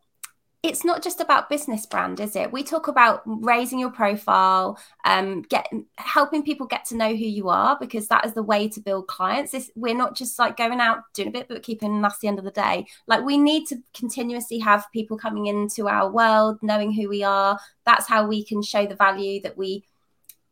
it's 0.63 0.85
not 0.85 1.01
just 1.01 1.19
about 1.19 1.49
business 1.49 1.87
brand 1.87 2.19
is 2.19 2.35
it? 2.35 2.51
We 2.51 2.63
talk 2.63 2.87
about 2.87 3.23
raising 3.25 3.79
your 3.79 3.89
profile 3.89 4.77
um 5.05 5.41
get 5.43 5.67
helping 5.97 6.43
people 6.43 6.67
get 6.67 6.85
to 6.85 6.95
know 6.95 7.09
who 7.09 7.25
you 7.25 7.49
are 7.49 7.77
because 7.79 8.07
that 8.07 8.25
is 8.25 8.33
the 8.33 8.43
way 8.43 8.67
to 8.69 8.79
build 8.79 9.07
clients. 9.07 9.53
It's, 9.53 9.71
we're 9.75 9.95
not 9.95 10.15
just 10.15 10.37
like 10.37 10.57
going 10.57 10.79
out 10.79 10.99
doing 11.13 11.29
a 11.29 11.31
bit 11.31 11.43
of 11.43 11.47
bookkeeping 11.47 11.95
and 11.95 12.03
that's 12.03 12.19
the 12.19 12.27
end 12.27 12.37
of 12.37 12.45
the 12.45 12.51
day. 12.51 12.85
Like 13.07 13.23
we 13.23 13.37
need 13.37 13.65
to 13.67 13.77
continuously 13.95 14.59
have 14.59 14.85
people 14.93 15.17
coming 15.17 15.47
into 15.47 15.87
our 15.87 16.11
world 16.11 16.59
knowing 16.61 16.91
who 16.91 17.09
we 17.09 17.23
are. 17.23 17.59
That's 17.85 18.07
how 18.07 18.27
we 18.27 18.43
can 18.45 18.61
show 18.61 18.85
the 18.85 18.95
value 18.95 19.41
that 19.41 19.57
we 19.57 19.85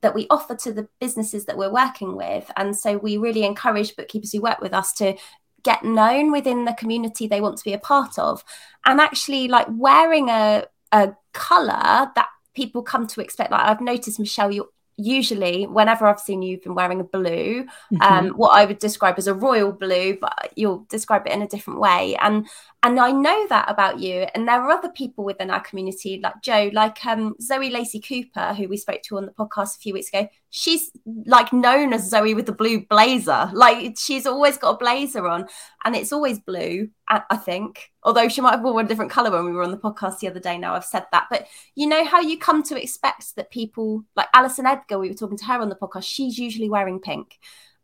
that 0.02 0.16
we 0.16 0.28
offer 0.30 0.56
to 0.56 0.72
the 0.72 0.88
businesses 1.00 1.46
that 1.46 1.58
we're 1.58 1.72
working 1.72 2.16
with. 2.16 2.50
And 2.56 2.76
so 2.78 2.98
we 2.98 3.18
really 3.18 3.44
encourage 3.44 3.96
bookkeepers 3.96 4.32
who 4.32 4.42
work 4.42 4.62
with 4.62 4.74
us 4.74 4.94
to 4.94 5.16
get 5.64 5.84
known 5.84 6.32
within 6.32 6.66
the 6.66 6.74
community 6.74 7.28
they 7.28 7.42
want 7.42 7.58
to 7.58 7.64
be 7.64 7.74
a 7.74 7.80
part 7.80 8.18
of 8.18 8.44
and 8.86 9.00
actually 9.00 9.48
like 9.48 9.68
wearing 9.70 10.30
a 10.30 10.66
a 10.92 11.14
color 11.34 12.12
that 12.16 12.28
people 12.56 12.82
come 12.82 13.08
to 13.08 13.22
expect 13.22 13.52
like 13.52 13.66
i've 13.66 13.82
noticed 13.82 14.20
michelle 14.20 14.52
you 14.52 14.70
usually 14.98 15.66
whenever 15.66 16.06
i've 16.06 16.20
seen 16.20 16.42
you, 16.42 16.52
you've 16.52 16.64
been 16.64 16.76
wearing 16.76 17.00
a 17.00 17.06
blue 17.06 17.64
mm-hmm. 17.64 18.02
um 18.02 18.30
what 18.32 18.50
i 18.50 18.66
would 18.66 18.80
describe 18.80 19.16
as 19.18 19.28
a 19.28 19.34
royal 19.34 19.72
blue 19.72 20.18
but 20.20 20.52
you'll 20.56 20.86
describe 20.90 21.26
it 21.26 21.32
in 21.32 21.42
a 21.42 21.48
different 21.48 21.80
way 21.80 22.18
and 22.20 22.46
and 22.82 22.98
I 22.98 23.12
know 23.12 23.46
that 23.50 23.70
about 23.70 24.00
you. 24.00 24.26
And 24.34 24.48
there 24.48 24.62
are 24.62 24.72
other 24.72 24.90
people 24.90 25.26
within 25.26 25.52
our 25.52 25.60
community, 25.60 26.20
like 26.24 26.42
Jo, 26.42 26.70
like 26.72 27.06
um, 27.06 27.36
Zoe 27.42 27.70
Lacey 27.70 28.00
Cooper, 28.00 28.54
who 28.54 28.70
we 28.70 28.78
spoke 28.78 29.02
to 29.04 29.18
on 29.18 29.26
the 29.26 29.34
podcast 29.34 29.76
a 29.76 29.80
few 29.80 29.94
weeks 29.94 30.08
ago. 30.08 30.30
She's 30.52 30.90
like 31.26 31.54
known 31.54 31.94
as 31.94 32.10
Zoe 32.10 32.34
with 32.34 32.48
the 32.48 32.52
blue 32.52 32.86
blazer. 32.86 33.50
Like 33.54 33.98
she's 33.98 34.26
always 34.26 34.58
got 34.58 34.72
a 34.72 34.78
blazer 34.78 35.28
on, 35.28 35.48
and 35.86 35.96
it's 35.96 36.12
always 36.12 36.40
blue, 36.40 36.90
I 37.08 37.38
think. 37.38 37.92
Although 38.04 38.30
she 38.30 38.42
might 38.42 38.52
have 38.52 38.62
worn 38.62 38.86
a 38.86 38.88
different 38.88 39.12
color 39.12 39.32
when 39.32 39.46
we 39.46 39.52
were 39.52 39.64
on 39.64 39.72
the 39.72 39.78
podcast 39.78 40.20
the 40.20 40.28
other 40.28 40.40
day. 40.40 40.58
Now 40.58 40.74
I've 40.74 40.86
said 40.86 41.06
that, 41.12 41.28
but 41.30 41.48
you 41.76 41.88
know 41.88 42.04
how 42.04 42.20
you 42.20 42.38
come 42.38 42.64
to 42.64 42.82
expect 42.82 43.36
that 43.36 43.52
people 43.52 44.04
like 44.16 44.28
Alison 44.34 44.66
Edgar, 44.66 44.98
we 44.98 45.10
were 45.10 45.16
talking 45.16 45.38
to 45.38 45.46
her 45.46 45.60
on 45.60 45.70
the 45.70 45.76
podcast. 45.76 46.06
She's 46.06 46.40
usually 46.40 46.70
wearing 46.70 47.00
pink, 47.00 47.38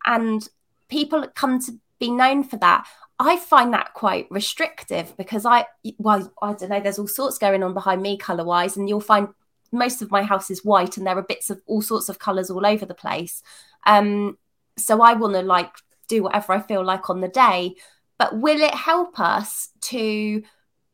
and 0.06 0.48
people 0.90 1.28
come 1.36 1.60
to 1.62 1.80
be 2.00 2.10
known 2.10 2.44
for 2.44 2.58
that. 2.58 2.88
I 3.18 3.38
find 3.38 3.74
that 3.74 3.94
quite 3.94 4.28
restrictive 4.30 5.16
because 5.16 5.46
I, 5.46 5.68
well, 5.98 6.34
I 6.42 6.54
don't 6.54 6.70
know, 6.70 6.82
there's 6.82 7.00
all 7.00 7.08
sorts 7.08 7.38
going 7.38 7.64
on 7.64 7.74
behind 7.74 8.02
me 8.02 8.18
color 8.18 8.44
wise, 8.44 8.76
and 8.76 8.90
you'll 8.90 9.00
find 9.00 9.30
most 9.78 10.02
of 10.02 10.12
my 10.12 10.24
house 10.24 10.50
is 10.50 10.66
white 10.66 10.98
and 10.98 11.06
there 11.06 11.18
are 11.18 11.24
bits 11.24 11.50
of 11.50 11.62
all 11.66 11.82
sorts 11.82 12.10
of 12.10 12.20
colors 12.20 12.50
all 12.50 12.66
over 12.66 12.86
the 12.86 12.94
place. 12.94 13.44
Um, 13.86 14.38
so 14.78 15.02
I 15.02 15.14
want 15.14 15.34
to 15.34 15.42
like 15.42 15.72
do 16.08 16.24
whatever 16.24 16.54
I 16.54 16.62
feel 16.62 16.84
like 16.84 17.10
on 17.10 17.22
the 17.22 17.28
day. 17.28 17.76
But 18.18 18.40
will 18.40 18.62
it 18.62 18.74
help 18.74 19.20
us 19.20 19.70
to 19.82 20.42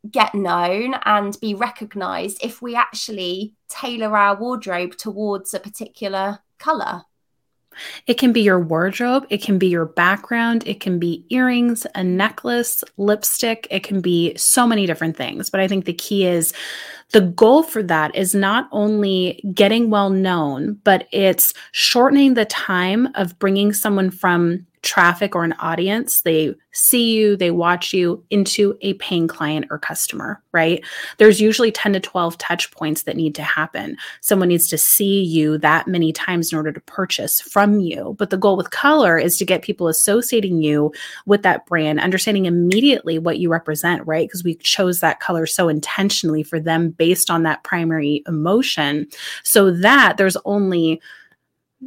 get 0.09 0.33
known 0.33 0.95
and 1.05 1.39
be 1.39 1.53
recognized 1.53 2.43
if 2.43 2.61
we 2.61 2.75
actually 2.75 3.55
tailor 3.69 4.17
our 4.17 4.35
wardrobe 4.35 4.97
towards 4.97 5.53
a 5.53 5.59
particular 5.59 6.39
color? 6.57 7.03
It 8.07 8.15
can 8.15 8.34
be 8.34 8.41
your 8.41 8.60
wardrobe, 8.60 9.25
it 9.29 9.41
can 9.41 9.57
be 9.57 9.67
your 9.67 9.86
background, 9.86 10.67
it 10.67 10.79
can 10.79 10.99
be 10.99 11.25
earrings, 11.29 11.88
a 11.95 12.03
necklace, 12.03 12.84
lipstick, 12.97 13.67
it 13.69 13.84
can 13.84 14.01
be 14.01 14.36
so 14.36 14.67
many 14.67 14.86
different 14.86 15.17
things. 15.17 15.49
But 15.49 15.60
I 15.60 15.67
think 15.67 15.86
the 15.86 15.93
key 15.93 16.25
is 16.25 16.53
the 17.12 17.21
goal 17.21 17.63
for 17.63 17.84
that 17.84 18.15
is 18.15 18.34
not 18.34 18.69
only 18.71 19.43
getting 19.53 19.89
well 19.89 20.10
known, 20.10 20.79
but 20.84 21.07
it's 21.12 21.53
shortening 21.71 22.34
the 22.34 22.45
time 22.45 23.10
of 23.15 23.38
bringing 23.38 23.73
someone 23.73 24.12
from 24.12 24.65
traffic 24.83 25.35
or 25.35 25.43
an 25.43 25.53
audience, 25.53 26.21
they 26.23 26.55
see 26.73 27.13
you, 27.13 27.35
they 27.35 27.51
watch 27.51 27.93
you 27.93 28.23
into 28.29 28.77
a 28.81 28.93
paying 28.95 29.27
client 29.27 29.65
or 29.69 29.77
customer, 29.77 30.41
right? 30.51 30.83
There's 31.17 31.41
usually 31.41 31.71
10 31.71 31.93
to 31.93 31.99
12 31.99 32.37
touch 32.37 32.71
points 32.71 33.03
that 33.03 33.15
need 33.15 33.35
to 33.35 33.43
happen. 33.43 33.97
Someone 34.21 34.47
needs 34.47 34.67
to 34.69 34.77
see 34.77 35.21
you 35.21 35.57
that 35.59 35.87
many 35.87 36.11
times 36.11 36.51
in 36.51 36.57
order 36.57 36.71
to 36.71 36.79
purchase 36.81 37.41
from 37.41 37.79
you. 37.79 38.15
But 38.17 38.29
the 38.29 38.37
goal 38.37 38.57
with 38.57 38.71
color 38.71 39.17
is 39.17 39.37
to 39.37 39.45
get 39.45 39.61
people 39.61 39.87
associating 39.87 40.61
you 40.61 40.91
with 41.25 41.43
that 41.43 41.65
brand, 41.65 41.99
understanding 41.99 42.45
immediately 42.45 43.19
what 43.19 43.39
you 43.39 43.49
represent, 43.49 44.05
right? 44.07 44.27
Because 44.27 44.43
we 44.43 44.55
chose 44.55 44.99
that 44.99 45.19
color 45.19 45.45
so 45.45 45.69
intentionally 45.69 46.43
for 46.43 46.59
them 46.59 46.89
based 46.89 47.29
on 47.29 47.43
that 47.43 47.63
primary 47.63 48.23
emotion 48.27 49.07
so 49.43 49.71
that 49.71 50.17
there's 50.17 50.37
only 50.45 51.01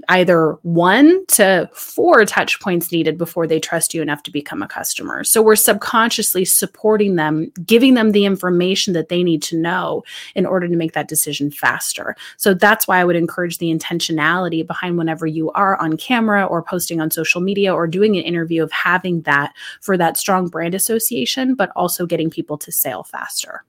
either 0.08 0.52
one 0.62 1.24
to 1.26 1.70
four 1.72 2.24
touch 2.24 2.60
points 2.60 2.90
needed 2.90 3.16
before 3.16 3.46
they 3.46 3.60
trust 3.60 3.94
you 3.94 4.02
enough 4.02 4.22
to 4.24 4.30
become 4.30 4.62
a 4.62 4.68
customer. 4.68 5.22
So 5.24 5.40
we're 5.40 5.56
subconsciously 5.56 6.44
supporting 6.44 7.16
them, 7.16 7.52
giving 7.64 7.94
them 7.94 8.12
the 8.12 8.24
information 8.24 8.92
that 8.94 9.08
they 9.08 9.22
need 9.22 9.42
to 9.44 9.56
know 9.56 10.02
in 10.34 10.46
order 10.46 10.68
to 10.68 10.76
make 10.76 10.92
that 10.92 11.08
decision 11.08 11.50
faster. 11.50 12.16
So 12.36 12.54
that's 12.54 12.88
why 12.88 12.98
I 12.98 13.04
would 13.04 13.16
encourage 13.16 13.58
the 13.58 13.72
intentionality 13.72 14.66
behind 14.66 14.98
whenever 14.98 15.26
you 15.26 15.50
are 15.52 15.76
on 15.80 15.96
camera 15.96 16.44
or 16.44 16.62
posting 16.62 17.00
on 17.00 17.10
social 17.10 17.40
media 17.40 17.72
or 17.72 17.86
doing 17.86 18.16
an 18.16 18.24
interview 18.24 18.62
of 18.62 18.72
having 18.72 19.22
that 19.22 19.52
for 19.80 19.96
that 19.96 20.16
strong 20.16 20.48
brand 20.48 20.74
association, 20.74 21.54
but 21.54 21.70
also 21.76 22.06
getting 22.06 22.30
people 22.30 22.58
to 22.58 22.72
sale 22.72 23.04
faster. 23.04 23.64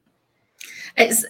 It's 0.97 1.25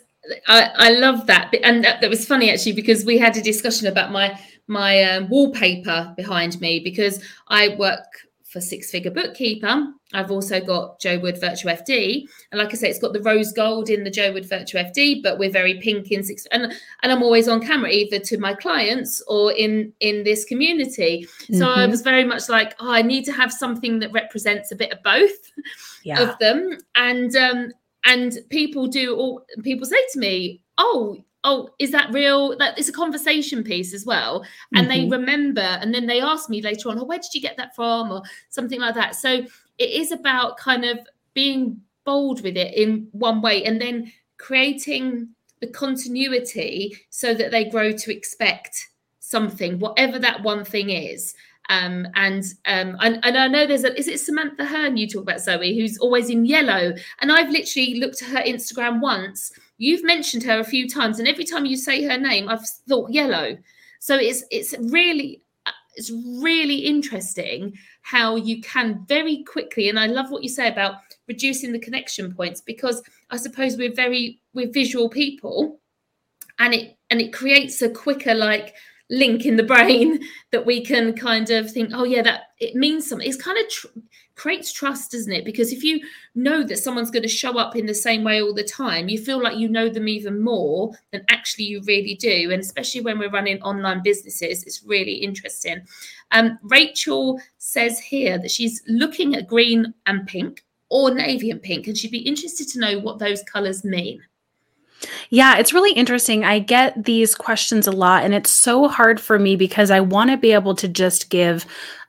I, 0.48 0.72
I 0.76 0.90
love 0.90 1.28
that. 1.28 1.54
And 1.64 1.84
that, 1.84 2.02
that 2.02 2.10
was 2.10 2.26
funny 2.26 2.52
actually 2.52 2.74
because 2.74 3.06
we 3.06 3.18
had 3.18 3.38
a 3.38 3.42
discussion 3.42 3.88
about 3.88 4.12
my 4.12 4.40
my 4.68 5.04
um, 5.04 5.30
wallpaper 5.30 6.14
behind 6.16 6.60
me 6.60 6.80
because 6.80 7.24
I 7.48 7.76
work 7.78 8.06
for 8.56 8.62
Six 8.62 8.90
Figure 8.90 9.12
Bookkeeper. 9.12 9.86
I've 10.14 10.32
also 10.32 10.62
got 10.62 11.02
Jo 11.02 11.20
Wood 11.20 11.42
Virtual 11.42 11.74
FD, 11.74 12.24
and 12.52 12.60
like 12.60 12.70
I 12.70 12.78
say, 12.78 12.90
it's 12.90 13.00
got 13.00 13.12
the 13.12 13.22
rose 13.22 13.52
gold 13.52 13.90
in 13.90 14.06
the 14.06 14.10
Jo 14.10 14.32
Wood 14.32 14.48
Virtual 14.48 14.82
FD, 14.82 15.22
but 15.22 15.38
we're 15.38 15.52
very 15.52 15.82
pink 15.82 16.10
in 16.10 16.24
six. 16.24 16.46
And 16.54 16.72
and 17.04 17.12
I'm 17.12 17.22
always 17.22 17.50
on 17.50 17.60
camera 17.60 17.90
either 17.90 18.18
to 18.20 18.38
my 18.38 18.54
clients 18.54 19.22
or 19.28 19.52
in 19.52 19.92
in 20.00 20.24
this 20.24 20.46
community. 20.46 21.28
So 21.52 21.66
mm-hmm. 21.66 21.80
I 21.80 21.86
was 21.88 22.02
very 22.02 22.24
much 22.24 22.48
like, 22.48 22.76
oh, 22.80 22.90
I 22.90 23.02
need 23.02 23.26
to 23.26 23.34
have 23.34 23.52
something 23.52 24.00
that 24.00 24.14
represents 24.14 24.72
a 24.72 24.78
bit 24.78 24.94
of 24.94 25.04
both 25.04 25.52
yeah. 26.06 26.22
of 26.22 26.40
them, 26.40 26.78
and 26.96 27.36
um 27.36 27.74
and 28.06 28.38
people 28.50 28.88
do 28.88 29.18
all 29.18 29.46
people 29.64 29.86
say 29.86 30.02
to 30.14 30.20
me, 30.20 30.62
oh 30.78 31.18
oh 31.46 31.70
is 31.80 31.92
that 31.92 32.12
real? 32.12 32.58
That 32.58 32.78
it's 32.78 32.90
a 32.90 32.94
conversation 32.94 33.64
piece 33.64 33.94
as 33.94 34.06
well. 34.06 34.44
And 34.74 34.88
mm-hmm. 34.88 35.10
they 35.10 35.18
remember 35.18 35.62
and 35.62 35.94
then 35.94 36.08
they 36.08 36.20
ask 36.20 36.50
me 36.50 36.62
later 36.62 36.90
on 36.90 37.00
oh 37.00 37.06
where 37.06 37.20
did 37.20 37.34
you 37.34 37.42
get 37.42 37.56
that 37.58 37.76
from? 37.76 38.12
or 38.12 38.22
something 38.50 38.82
like 38.82 38.96
that. 38.96 39.16
So 39.16 39.46
it 39.78 39.90
is 39.90 40.12
about 40.12 40.58
kind 40.58 40.84
of 40.84 41.00
being 41.34 41.80
bold 42.04 42.42
with 42.42 42.58
it 42.58 42.74
in 42.74 43.08
one 43.12 43.42
way 43.42 43.64
and 43.64 43.80
then 43.80 44.12
creating 44.38 45.30
the 45.62 45.68
continuity 45.68 46.96
so 47.10 47.34
that 47.34 47.52
they 47.52 47.66
grow 47.66 47.92
to 47.92 48.16
expect 48.16 48.90
something 49.20 49.80
whatever 49.80 50.20
that 50.20 50.44
one 50.44 50.64
thing 50.64 50.90
is. 50.90 51.34
Um, 51.70 52.08
and 52.14 52.44
um, 52.66 52.96
and, 53.02 53.20
and 53.24 53.38
I 53.38 53.48
know 53.48 53.66
there's 53.66 53.84
a 53.84 53.98
is 53.98 54.08
it 54.08 54.20
Samantha 54.20 54.66
Hearn 54.66 54.98
you 54.98 55.08
talk 55.08 55.24
about 55.24 55.42
Zoe 55.42 55.78
who's 55.78 55.98
always 55.98 56.30
in 56.30 56.46
yellow? 56.46 56.94
And 57.22 57.32
I've 57.32 57.50
literally 57.50 58.00
looked 58.00 58.22
at 58.22 58.30
her 58.30 58.44
Instagram 58.44 59.02
once 59.02 59.52
You've 59.78 60.04
mentioned 60.04 60.44
her 60.44 60.60
a 60.60 60.64
few 60.64 60.88
times, 60.88 61.20
and 61.20 61.28
every 61.28 61.46
time 61.46 61.66
you 61.66 61.78
say 61.78 62.04
her 62.04 62.18
name, 62.18 62.48
I've 62.48 62.68
thought 62.88 63.12
yellow. 63.12 63.58
So 64.00 64.16
it's 64.16 64.44
it's 64.52 64.74
really 64.80 65.42
it's 65.96 66.12
really 66.12 66.78
interesting 66.78 67.74
how 68.02 68.36
you 68.36 68.62
can 68.62 69.06
very 69.08 69.44
quickly, 69.44 69.90
and 69.90 70.00
I 70.00 70.08
love 70.08 70.30
what 70.30 70.44
you 70.44 70.50
say 70.50 70.68
about 70.68 70.96
reducing 71.28 71.72
the 71.72 71.80
connection 71.80 72.34
points 72.34 72.62
because 72.62 73.02
I 73.32 73.38
suppose 73.38 73.78
we're 73.78 73.94
very 73.94 74.42
we're 74.54 74.72
visual 74.72 75.10
people, 75.10 75.80
and 76.60 76.74
it 76.74 76.98
and 77.10 77.20
it 77.20 77.34
creates 77.34 77.82
a 77.82 77.90
quicker 77.90 78.34
like 78.34 78.76
link 79.10 79.46
in 79.46 79.56
the 79.56 79.64
brain 79.64 80.20
that 80.52 80.66
we 80.66 80.84
can 80.84 81.14
kind 81.14 81.50
of 81.50 81.72
think, 81.72 81.92
oh 81.94 82.04
yeah, 82.04 82.22
that 82.22 82.42
it 82.60 82.76
means 82.76 83.08
something. 83.08 83.28
It's 83.28 83.42
kind 83.42 83.58
of 83.58 83.70
tr- 83.70 83.88
creates 84.36 84.72
trust, 84.72 85.12
doesn't 85.12 85.32
it? 85.32 85.46
Because 85.46 85.72
if 85.72 85.84
you 85.84 86.02
know 86.36 86.64
that 86.64 86.78
someone's 86.78 87.12
going 87.12 87.24
to 87.24 87.30
show 87.30 87.58
up 87.58 87.76
in 87.76 87.86
the 87.86 87.94
same 87.94 88.24
way 88.24 88.42
all 88.42 88.54
the 88.54 88.64
time, 88.64 89.10
you 89.10 89.18
feel 89.18 89.42
like 89.42 89.58
you 89.58 89.70
know 89.70 89.90
them 89.90 90.08
even 90.08 90.42
more 90.42 90.92
than 91.12 91.24
actually 91.30 91.66
you 91.66 91.82
really 91.86 92.16
do. 92.16 92.52
And 92.52 92.62
especially 92.62 93.02
when 93.02 93.18
we're 93.18 93.30
running 93.30 93.62
online 93.62 94.04
businesses, 94.04 94.64
it's 94.64 94.84
really 94.84 95.14
interesting. 95.14 95.82
Um, 96.32 96.60
Rachel 96.64 97.40
says 97.58 98.00
here 98.00 98.38
that 98.38 98.52
she's 98.52 98.84
looking 98.88 99.36
at 99.36 99.48
green 99.48 99.94
and 100.06 100.28
pink 100.28 100.64
or 100.90 101.14
navy 101.14 101.50
and 101.50 101.62
pink, 101.62 101.88
and 101.88 101.98
she'd 101.98 102.12
be 102.12 102.20
interested 102.20 102.68
to 102.70 102.80
know 102.80 103.00
what 103.00 103.20
those 103.20 103.42
colors 103.44 103.84
mean. 103.84 104.22
Yeah, 105.30 105.58
it's 105.58 105.74
really 105.74 105.94
interesting. 105.94 106.44
I 106.44 106.60
get 106.60 107.06
these 107.06 107.36
questions 107.36 107.88
a 107.88 107.92
lot, 107.92 108.24
and 108.24 108.34
it's 108.34 108.62
so 108.62 108.88
hard 108.88 109.20
for 109.20 109.40
me 109.40 109.56
because 109.56 109.92
I 109.92 110.00
want 110.00 110.32
to 110.32 110.38
be 110.38 110.52
able 110.52 110.76
to 110.76 110.88
just 110.88 111.30
give 111.30 111.66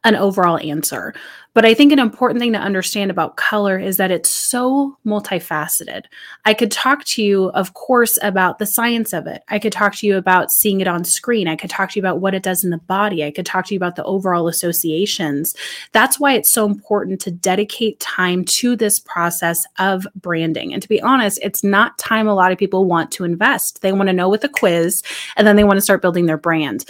an 0.06 0.14
overall 0.14 0.58
answer. 0.58 1.12
But 1.52 1.64
I 1.64 1.72
think 1.72 1.90
an 1.90 1.98
important 1.98 2.38
thing 2.38 2.52
to 2.52 2.58
understand 2.58 3.10
about 3.10 3.38
color 3.38 3.78
is 3.78 3.96
that 3.96 4.10
it's 4.10 4.28
so 4.28 4.96
multifaceted. 5.06 6.04
I 6.44 6.52
could 6.52 6.70
talk 6.70 7.02
to 7.06 7.22
you, 7.22 7.46
of 7.54 7.72
course, 7.72 8.18
about 8.22 8.58
the 8.58 8.66
science 8.66 9.14
of 9.14 9.26
it. 9.26 9.42
I 9.48 9.58
could 9.58 9.72
talk 9.72 9.94
to 9.96 10.06
you 10.06 10.18
about 10.18 10.52
seeing 10.52 10.82
it 10.82 10.86
on 10.86 11.02
screen. 11.02 11.48
I 11.48 11.56
could 11.56 11.70
talk 11.70 11.90
to 11.90 11.98
you 11.98 12.02
about 12.02 12.20
what 12.20 12.34
it 12.34 12.42
does 12.42 12.62
in 12.62 12.70
the 12.70 12.76
body. 12.76 13.24
I 13.24 13.30
could 13.30 13.46
talk 13.46 13.64
to 13.66 13.74
you 13.74 13.78
about 13.78 13.96
the 13.96 14.04
overall 14.04 14.48
associations. 14.48 15.56
That's 15.92 16.20
why 16.20 16.34
it's 16.34 16.52
so 16.52 16.66
important 16.66 17.22
to 17.22 17.30
dedicate 17.30 17.98
time 18.00 18.44
to 18.44 18.76
this 18.76 19.00
process 19.00 19.66
of 19.78 20.06
branding. 20.14 20.74
And 20.74 20.82
to 20.82 20.88
be 20.88 21.00
honest, 21.00 21.40
it's 21.42 21.64
not 21.64 21.96
time 21.96 22.28
a 22.28 22.34
lot 22.34 22.52
of 22.52 22.58
people 22.58 22.84
want 22.84 23.10
to 23.12 23.24
invest. 23.24 23.80
They 23.80 23.92
want 23.92 24.08
to 24.08 24.12
know 24.12 24.28
with 24.28 24.44
a 24.44 24.50
quiz 24.50 25.02
and 25.36 25.46
then 25.46 25.56
they 25.56 25.64
want 25.64 25.78
to 25.78 25.82
start 25.82 26.02
building 26.02 26.26
their 26.26 26.36
brand. 26.36 26.84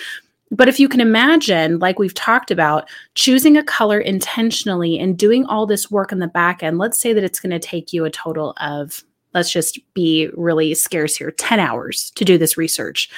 But 0.51 0.69
if 0.69 0.79
you 0.79 0.89
can 0.89 1.01
imagine, 1.01 1.79
like 1.81 1.99
we've 1.99 2.15
talked 2.15 2.51
about, 2.51 2.89
choosing 3.15 3.57
a 3.57 3.65
color 3.65 3.99
intentionally 3.99 4.99
and 4.99 5.19
doing 5.19 5.45
all 5.47 5.67
this 5.67 5.91
work 5.91 6.13
in 6.13 6.21
the 6.21 6.29
back 6.29 6.63
end, 6.63 6.79
let's 6.79 7.01
say 7.01 7.13
that 7.13 7.25
it's 7.25 7.41
going 7.41 7.51
to 7.51 7.59
take 7.59 7.93
you 7.93 8.05
a 8.05 8.11
total 8.11 8.55
of, 8.61 9.05
let's 9.35 9.51
just 9.51 9.79
be 9.93 10.31
really 10.35 10.73
scarce 10.75 11.17
here, 11.17 11.33
10 11.33 11.59
hours 11.59 12.13
to 12.13 12.25
do 12.25 12.39
this 12.39 12.57
research. 12.57 13.11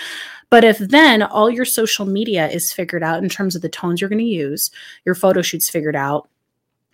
But 0.50 0.64
if 0.64 0.78
then 0.78 1.22
all 1.22 1.50
your 1.50 1.66
social 1.66 2.06
media 2.06 2.48
is 2.48 2.72
figured 2.72 3.02
out 3.02 3.22
in 3.22 3.28
terms 3.28 3.54
of 3.54 3.60
the 3.60 3.68
tones 3.68 4.00
you're 4.00 4.08
going 4.08 4.18
to 4.18 4.24
use, 4.24 4.70
your 5.04 5.14
photo 5.14 5.42
shoots 5.42 5.68
figured 5.68 5.96
out, 5.96 6.28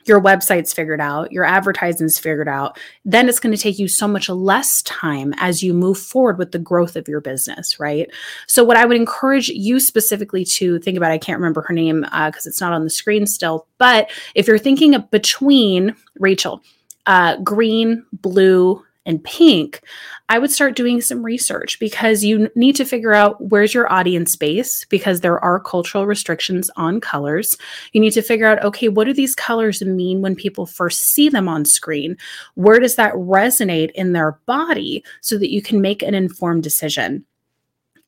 your 0.06 0.20
website's 0.20 0.72
figured 0.72 1.00
out, 1.00 1.32
your 1.32 1.44
advertising's 1.44 2.18
figured 2.18 2.48
out, 2.48 2.78
then 3.04 3.28
it's 3.28 3.40
going 3.40 3.54
to 3.54 3.60
take 3.60 3.78
you 3.78 3.88
so 3.88 4.06
much 4.06 4.28
less 4.28 4.82
time 4.82 5.34
as 5.38 5.62
you 5.62 5.74
move 5.74 5.98
forward 5.98 6.38
with 6.38 6.52
the 6.52 6.58
growth 6.58 6.96
of 6.96 7.08
your 7.08 7.20
business, 7.20 7.78
right? 7.80 8.10
So, 8.46 8.64
what 8.64 8.76
I 8.76 8.84
would 8.84 8.96
encourage 8.96 9.48
you 9.48 9.80
specifically 9.80 10.44
to 10.44 10.78
think 10.80 10.96
about, 10.96 11.10
I 11.10 11.18
can't 11.18 11.38
remember 11.38 11.62
her 11.62 11.74
name 11.74 12.02
because 12.02 12.46
uh, 12.46 12.48
it's 12.48 12.60
not 12.60 12.72
on 12.72 12.84
the 12.84 12.90
screen 12.90 13.26
still, 13.26 13.66
but 13.78 14.10
if 14.34 14.46
you're 14.46 14.58
thinking 14.58 14.94
of 14.94 15.10
between 15.10 15.94
Rachel, 16.18 16.62
uh, 17.06 17.36
green, 17.38 18.04
blue, 18.12 18.82
and 19.06 19.22
pink, 19.22 19.82
I 20.28 20.38
would 20.38 20.50
start 20.50 20.76
doing 20.76 21.00
some 21.00 21.24
research 21.24 21.78
because 21.78 22.24
you 22.24 22.50
need 22.54 22.76
to 22.76 22.84
figure 22.84 23.12
out 23.12 23.40
where's 23.50 23.74
your 23.74 23.92
audience 23.92 24.36
base 24.36 24.84
because 24.86 25.20
there 25.20 25.38
are 25.44 25.60
cultural 25.60 26.06
restrictions 26.06 26.70
on 26.76 27.00
colors. 27.00 27.56
You 27.92 28.00
need 28.00 28.12
to 28.12 28.22
figure 28.22 28.46
out, 28.46 28.62
okay, 28.64 28.88
what 28.88 29.04
do 29.04 29.12
these 29.12 29.34
colors 29.34 29.82
mean 29.82 30.22
when 30.22 30.34
people 30.34 30.66
first 30.66 31.10
see 31.12 31.28
them 31.28 31.48
on 31.48 31.64
screen? 31.64 32.16
Where 32.54 32.80
does 32.80 32.96
that 32.96 33.14
resonate 33.14 33.90
in 33.92 34.12
their 34.12 34.38
body 34.46 35.04
so 35.20 35.38
that 35.38 35.52
you 35.52 35.60
can 35.60 35.80
make 35.80 36.02
an 36.02 36.14
informed 36.14 36.62
decision? 36.62 37.24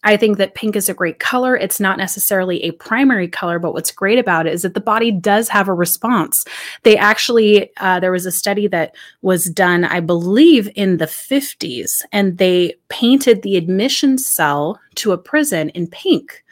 I 0.04 0.16
think 0.16 0.38
that 0.38 0.54
pink 0.54 0.76
is 0.76 0.88
a 0.88 0.94
great 0.94 1.18
color. 1.18 1.56
It's 1.56 1.80
not 1.80 1.98
necessarily 1.98 2.62
a 2.62 2.70
primary 2.72 3.26
color, 3.26 3.58
but 3.58 3.72
what's 3.72 3.90
great 3.90 4.18
about 4.18 4.46
it 4.46 4.52
is 4.52 4.62
that 4.62 4.74
the 4.74 4.80
body 4.80 5.10
does 5.10 5.48
have 5.48 5.68
a 5.68 5.74
response. 5.74 6.44
They 6.84 6.96
actually, 6.96 7.70
uh, 7.78 7.98
there 7.98 8.12
was 8.12 8.26
a 8.26 8.32
study 8.32 8.68
that 8.68 8.94
was 9.22 9.46
done, 9.46 9.84
I 9.84 10.00
believe, 10.00 10.68
in 10.76 10.98
the 10.98 11.06
50s, 11.06 12.02
and 12.12 12.38
they 12.38 12.74
painted 12.88 13.42
the 13.42 13.56
admission 13.56 14.16
cell 14.18 14.78
to 14.96 15.12
a 15.12 15.18
prison 15.18 15.70
in 15.70 15.88
pink. 15.88 16.44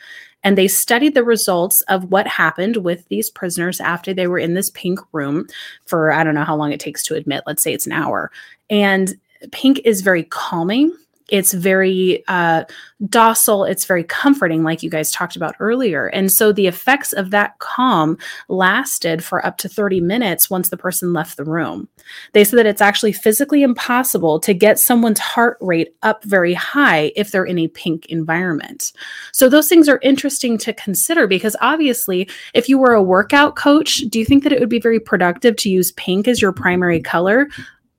And 0.43 0.59
they 0.59 0.69
studied 0.69 1.15
the 1.15 1.25
results 1.25 1.81
of 1.83 2.11
what 2.11 2.27
happened 2.27 2.79
with 2.79 3.09
these 3.09 3.31
prisoners 3.31 3.81
after 3.81 4.13
they 4.13 4.27
were 4.27 4.39
in 4.39 4.55
this 4.55 4.71
pink 4.71 5.01
room 5.13 5.47
for, 5.87 6.13
I 6.13 6.23
don't 6.23 6.35
know 6.35 6.45
how 6.45 6.57
long 6.57 6.73
it 6.73 6.81
takes 6.81 7.03
to 7.05 7.15
admit, 7.15 7.45
let's 7.47 7.63
say 7.63 7.73
it's 7.73 7.87
an 7.87 7.93
hour. 7.93 8.31
And 8.69 9.15
pink 9.53 9.81
is 9.85 10.03
very 10.03 10.25
calming 10.25 10.95
It's 11.35 11.53
very 11.53 12.23
uh, 12.29 12.63
docile. 13.09 13.65
It's 13.65 13.87
very 13.87 14.05
comforting, 14.05 14.63
like 14.63 14.85
you 14.85 14.89
guys 14.89 15.11
talked 15.11 15.35
about 15.35 15.57
earlier. 15.59 16.07
And 16.07 16.31
so 16.31 16.53
the 16.53 16.69
effects 16.69 17.13
of 17.13 17.33
that 17.33 17.59
calm 17.59 18.19
lasted 18.49 19.25
for 19.25 19.45
up 19.45 19.57
to 19.59 19.69
30 19.69 20.01
minutes 20.01 20.49
once 20.49 20.71
the 20.71 20.77
person 20.77 21.13
left 21.13 21.37
the 21.37 21.43
room. 21.43 21.89
They 22.35 22.45
said 22.45 22.61
that 22.61 22.67
it's 22.67 22.81
actually 22.81 23.15
physically 23.15 23.65
impossible 23.65 24.39
to 24.39 24.55
get 24.55 24.79
someone's 24.79 25.19
heart 25.19 25.59
rate 25.61 25.97
up 26.05 26.23
very 26.23 26.55
high 26.55 27.11
if 27.17 27.33
they're 27.33 27.45
in 27.45 27.59
a 27.59 27.67
pink 27.67 28.07
environment. 28.07 28.93
So 29.33 29.49
those 29.49 29.69
things 29.69 29.89
are 29.89 29.99
interesting 30.05 30.57
to 30.59 30.73
consider 30.73 31.27
because 31.27 31.57
obviously, 31.61 32.31
if 32.55 32.69
you 32.69 32.79
were 32.79 32.95
a 32.95 33.03
workout 33.03 33.57
coach, 33.57 34.05
do 34.09 34.21
you 34.21 34.25
think 34.25 34.45
that 34.45 34.53
it 34.53 34.61
would 34.61 34.69
be 34.69 34.79
very 34.79 35.01
productive 35.01 35.57
to 35.57 35.69
use 35.69 35.91
pink 35.97 36.29
as 36.29 36.41
your 36.41 36.53
primary 36.53 37.01
color? 37.01 37.49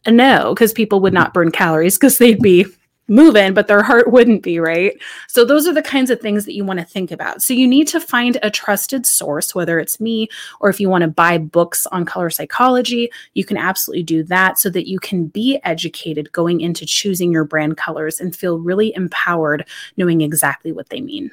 No, 0.08 0.54
because 0.54 0.72
people 0.72 1.02
would 1.02 1.14
not 1.14 1.34
burn 1.34 1.52
calories 1.52 1.98
because 1.98 2.18
they'd 2.18 2.42
be 2.42 2.66
moving, 3.08 3.54
but 3.54 3.68
their 3.68 3.84
heart 3.84 4.12
wouldn't 4.12 4.44
be, 4.44 4.60
right? 4.60 5.00
So, 5.28 5.46
those 5.46 5.68
are 5.68 5.74
the 5.74 5.82
kinds 5.82 6.10
of 6.10 6.20
things 6.20 6.46
that 6.46 6.54
you 6.54 6.66
want 6.66 6.80
to 6.80 6.86
think 6.86 7.12
about. 7.12 7.42
So, 7.42 7.54
you 7.54 7.68
need 7.68 7.88
to 7.90 8.00
find 8.00 8.38
a 8.44 8.50
trusted 8.50 9.06
source, 9.06 9.54
whether 9.54 9.80
it's 9.80 10.00
me 10.00 10.28
or 10.60 10.70
if 10.70 10.80
you 10.80 10.90
want 10.90 11.04
to 11.04 11.08
buy 11.08 11.38
books 11.38 11.86
on 11.88 12.06
color 12.06 12.30
psychology, 12.30 13.10
you 13.34 13.44
can 13.44 13.58
absolutely 13.58 14.04
do 14.04 14.24
that 14.24 14.58
so 14.58 14.70
that 14.70 14.88
you 14.88 15.00
can 15.00 15.28
be 15.28 15.60
educated 15.64 16.32
going 16.32 16.62
into 16.62 16.86
choosing 16.86 17.32
your 17.32 17.44
brand 17.44 17.78
colors 17.78 18.20
and 18.20 18.36
feel 18.36 18.60
really 18.60 18.94
empowered 18.96 19.68
knowing 19.98 20.22
exactly 20.22 20.72
what 20.72 20.90
they 20.90 21.02
mean. 21.02 21.32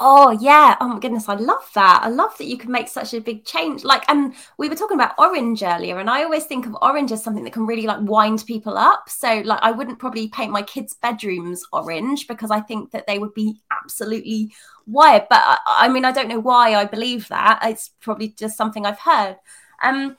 Oh 0.00 0.30
yeah. 0.30 0.76
Oh 0.80 0.86
my 0.88 1.00
goodness, 1.00 1.28
I 1.28 1.34
love 1.34 1.68
that. 1.74 2.02
I 2.04 2.08
love 2.08 2.36
that 2.38 2.46
you 2.46 2.56
can 2.56 2.70
make 2.70 2.86
such 2.86 3.14
a 3.14 3.20
big 3.20 3.44
change. 3.44 3.82
Like, 3.82 4.04
and 4.08 4.32
we 4.56 4.68
were 4.68 4.76
talking 4.76 4.94
about 4.96 5.14
orange 5.18 5.62
earlier, 5.64 5.98
and 5.98 6.08
I 6.08 6.22
always 6.22 6.44
think 6.44 6.66
of 6.66 6.76
orange 6.80 7.10
as 7.10 7.22
something 7.24 7.42
that 7.42 7.52
can 7.52 7.66
really 7.66 7.82
like 7.86 7.98
wind 8.02 8.44
people 8.46 8.78
up. 8.78 9.08
So, 9.08 9.42
like, 9.44 9.58
I 9.60 9.72
wouldn't 9.72 9.98
probably 9.98 10.28
paint 10.28 10.52
my 10.52 10.62
kids' 10.62 10.94
bedrooms 10.94 11.62
orange 11.72 12.28
because 12.28 12.52
I 12.52 12.60
think 12.60 12.92
that 12.92 13.08
they 13.08 13.18
would 13.18 13.34
be 13.34 13.60
absolutely 13.72 14.52
wired. 14.86 15.24
But 15.28 15.40
I, 15.44 15.58
I 15.66 15.88
mean, 15.88 16.04
I 16.04 16.12
don't 16.12 16.28
know 16.28 16.38
why 16.40 16.74
I 16.76 16.84
believe 16.84 17.26
that. 17.28 17.58
It's 17.64 17.90
probably 18.00 18.28
just 18.28 18.56
something 18.56 18.86
I've 18.86 19.00
heard. 19.00 19.36
Um, 19.82 20.16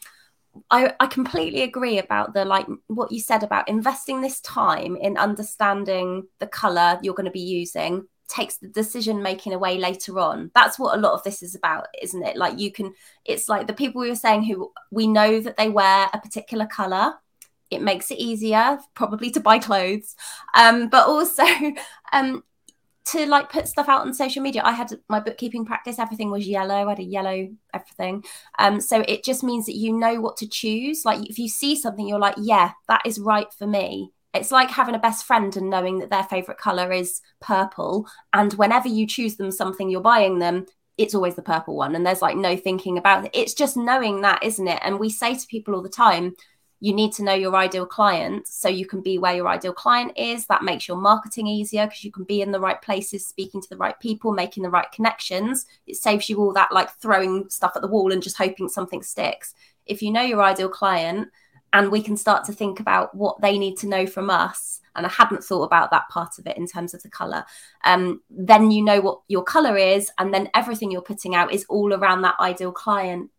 I, 0.71 0.93
I 0.99 1.07
completely 1.07 1.61
agree 1.63 1.99
about 1.99 2.33
the 2.33 2.45
like 2.45 2.67
what 2.87 3.11
you 3.11 3.19
said 3.19 3.43
about 3.43 3.69
investing 3.69 4.21
this 4.21 4.41
time 4.41 4.95
in 4.97 5.17
understanding 5.17 6.27
the 6.39 6.47
color 6.47 6.99
you're 7.01 7.13
going 7.13 7.25
to 7.25 7.31
be 7.31 7.39
using 7.39 8.05
takes 8.29 8.57
the 8.57 8.67
decision 8.67 9.21
making 9.21 9.53
away 9.53 9.77
later 9.77 10.19
on. 10.19 10.51
That's 10.53 10.79
what 10.79 10.97
a 10.97 11.01
lot 11.01 11.13
of 11.13 11.23
this 11.23 11.43
is 11.43 11.55
about 11.55 11.87
isn't 12.01 12.23
it? 12.23 12.37
Like 12.37 12.59
you 12.59 12.71
can 12.71 12.93
it's 13.25 13.49
like 13.49 13.67
the 13.67 13.73
people 13.73 14.01
we 14.01 14.09
were 14.09 14.15
saying 14.15 14.43
who 14.43 14.71
we 14.91 15.07
know 15.07 15.41
that 15.41 15.57
they 15.57 15.69
wear 15.69 16.09
a 16.13 16.19
particular 16.19 16.65
color 16.65 17.15
it 17.71 17.81
makes 17.81 18.09
it 18.09 18.17
easier 18.17 18.79
probably 18.95 19.31
to 19.31 19.39
buy 19.39 19.59
clothes. 19.59 20.15
Um 20.53 20.89
but 20.89 21.07
also 21.07 21.43
um 22.13 22.43
to 23.05 23.25
like 23.25 23.49
put 23.51 23.67
stuff 23.67 23.89
out 23.89 24.01
on 24.01 24.13
social 24.13 24.43
media. 24.43 24.61
I 24.63 24.71
had 24.71 24.93
my 25.09 25.19
bookkeeping 25.19 25.65
practice 25.65 25.97
everything 25.97 26.29
was 26.29 26.47
yellow 26.47 26.85
i 26.85 26.89
had 26.89 26.99
a 26.99 27.03
yellow 27.03 27.49
everything. 27.73 28.23
Um 28.59 28.79
so 28.79 29.03
it 29.07 29.23
just 29.23 29.43
means 29.43 29.65
that 29.65 29.75
you 29.75 29.93
know 29.93 30.21
what 30.21 30.37
to 30.37 30.47
choose. 30.47 31.03
Like 31.03 31.27
if 31.27 31.39
you 31.39 31.49
see 31.49 31.75
something 31.75 32.07
you're 32.07 32.19
like 32.19 32.35
yeah 32.37 32.73
that 32.87 33.01
is 33.05 33.19
right 33.19 33.51
for 33.53 33.67
me 33.67 34.11
it's 34.33 34.51
like 34.51 34.69
having 34.69 34.95
a 34.95 34.99
best 34.99 35.25
friend 35.25 35.55
and 35.57 35.69
knowing 35.69 35.99
that 35.99 36.09
their 36.09 36.23
favorite 36.23 36.57
color 36.57 36.91
is 36.91 37.21
purple. 37.41 38.07
And 38.33 38.53
whenever 38.53 38.87
you 38.87 39.07
choose 39.07 39.37
them 39.37 39.51
something 39.51 39.89
you're 39.89 40.01
buying 40.01 40.39
them, 40.39 40.65
it's 40.97 41.15
always 41.15 41.35
the 41.35 41.41
purple 41.41 41.75
one. 41.75 41.95
And 41.95 42.05
there's 42.05 42.21
like 42.21 42.37
no 42.37 42.55
thinking 42.55 42.97
about 42.97 43.25
it. 43.25 43.31
It's 43.33 43.53
just 43.53 43.77
knowing 43.77 44.21
that, 44.21 44.43
isn't 44.43 44.67
it? 44.67 44.79
And 44.83 44.99
we 44.99 45.09
say 45.09 45.35
to 45.35 45.47
people 45.47 45.73
all 45.73 45.81
the 45.81 45.89
time, 45.89 46.35
you 46.81 46.93
need 46.93 47.11
to 47.13 47.23
know 47.23 47.33
your 47.33 47.55
ideal 47.55 47.85
client 47.85 48.47
so 48.47 48.69
you 48.69 48.85
can 48.85 49.01
be 49.01 49.17
where 49.17 49.35
your 49.35 49.49
ideal 49.49 49.73
client 49.73 50.13
is. 50.17 50.45
That 50.45 50.63
makes 50.63 50.87
your 50.87 50.97
marketing 50.97 51.47
easier 51.47 51.85
because 51.85 52.03
you 52.03 52.11
can 52.11 52.23
be 52.23 52.41
in 52.41 52.51
the 52.51 52.59
right 52.59 52.81
places, 52.81 53.27
speaking 53.27 53.61
to 53.61 53.69
the 53.69 53.77
right 53.77 53.99
people, 53.99 54.31
making 54.31 54.63
the 54.63 54.69
right 54.69 54.89
connections. 54.91 55.65
It 55.87 55.97
saves 55.97 56.29
you 56.29 56.39
all 56.39 56.53
that 56.53 56.71
like 56.71 56.89
throwing 57.01 57.49
stuff 57.49 57.73
at 57.75 57.81
the 57.81 57.87
wall 57.87 58.13
and 58.13 58.23
just 58.23 58.37
hoping 58.37 58.69
something 58.69 59.03
sticks. 59.03 59.53
If 59.85 60.01
you 60.01 60.11
know 60.11 60.21
your 60.21 60.41
ideal 60.41 60.69
client, 60.69 61.29
and 61.73 61.91
we 61.91 62.01
can 62.01 62.17
start 62.17 62.43
to 62.45 62.53
think 62.53 62.79
about 62.79 63.13
what 63.15 63.39
they 63.41 63.57
need 63.57 63.77
to 63.77 63.87
know 63.87 64.05
from 64.05 64.29
us 64.29 64.81
and 64.95 65.05
i 65.05 65.09
hadn't 65.09 65.43
thought 65.43 65.63
about 65.63 65.91
that 65.91 66.07
part 66.09 66.37
of 66.39 66.47
it 66.47 66.57
in 66.57 66.67
terms 66.67 66.93
of 66.93 67.01
the 67.03 67.09
color 67.09 67.45
um, 67.85 68.21
then 68.29 68.71
you 68.71 68.83
know 68.83 69.01
what 69.01 69.21
your 69.27 69.43
color 69.43 69.77
is 69.77 70.11
and 70.17 70.33
then 70.33 70.49
everything 70.53 70.91
you're 70.91 71.01
putting 71.01 71.35
out 71.35 71.53
is 71.53 71.65
all 71.69 71.93
around 71.93 72.21
that 72.21 72.35
ideal 72.39 72.71
client 72.71 73.29